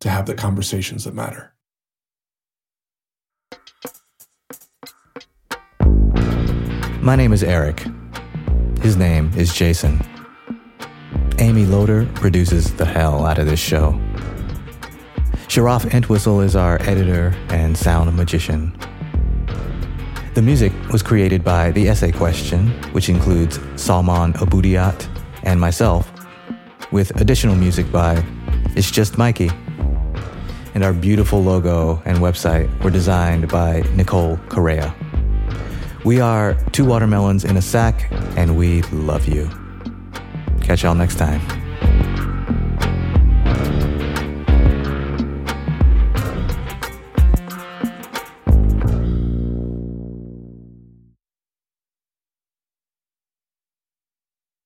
to 0.00 0.10
have 0.10 0.26
the 0.26 0.34
conversations 0.34 1.04
that 1.04 1.14
matter. 1.14 1.54
My 7.08 7.16
name 7.16 7.32
is 7.32 7.42
Aeric. 7.42 7.80
His 8.82 8.94
name 8.98 9.32
is 9.34 9.54
Jason. 9.54 9.98
Amy 11.38 11.64
Loder 11.64 12.04
produces 12.16 12.74
the 12.74 12.84
hell 12.84 13.24
out 13.24 13.38
of 13.38 13.46
this 13.46 13.58
show. 13.58 13.98
Sharaf 15.48 15.90
Entwistle 15.94 16.42
is 16.42 16.54
our 16.54 16.78
editor 16.82 17.34
and 17.48 17.78
sound 17.78 18.14
magician. 18.14 18.78
The 20.34 20.42
music 20.42 20.70
was 20.92 21.02
created 21.02 21.42
by 21.42 21.70
The 21.70 21.88
Essay 21.88 22.12
Question, 22.12 22.68
which 22.92 23.08
includes 23.08 23.56
Saumon 23.76 24.34
Oboudiyat 24.34 25.08
and 25.44 25.58
myself, 25.58 26.12
with 26.92 27.18
additional 27.22 27.56
music 27.56 27.90
by 27.90 28.22
It's 28.76 28.90
Just 28.90 29.16
Mikey. 29.16 29.50
And 30.74 30.84
our 30.84 30.92
beautiful 30.92 31.42
logo 31.42 32.02
and 32.04 32.18
website 32.18 32.68
were 32.84 32.90
designed 32.90 33.48
by 33.48 33.80
Nicole 33.94 34.36
Correa. 34.50 34.94
We 36.04 36.20
are 36.20 36.54
two 36.72 36.84
watermelons 36.84 37.44
in 37.44 37.56
a 37.56 37.62
sack, 37.62 38.10
and 38.36 38.56
we 38.56 38.82
love 38.82 39.26
you. 39.26 39.50
Catch 40.60 40.84
y'all 40.84 40.94
next 40.94 41.18
time. 41.18 41.57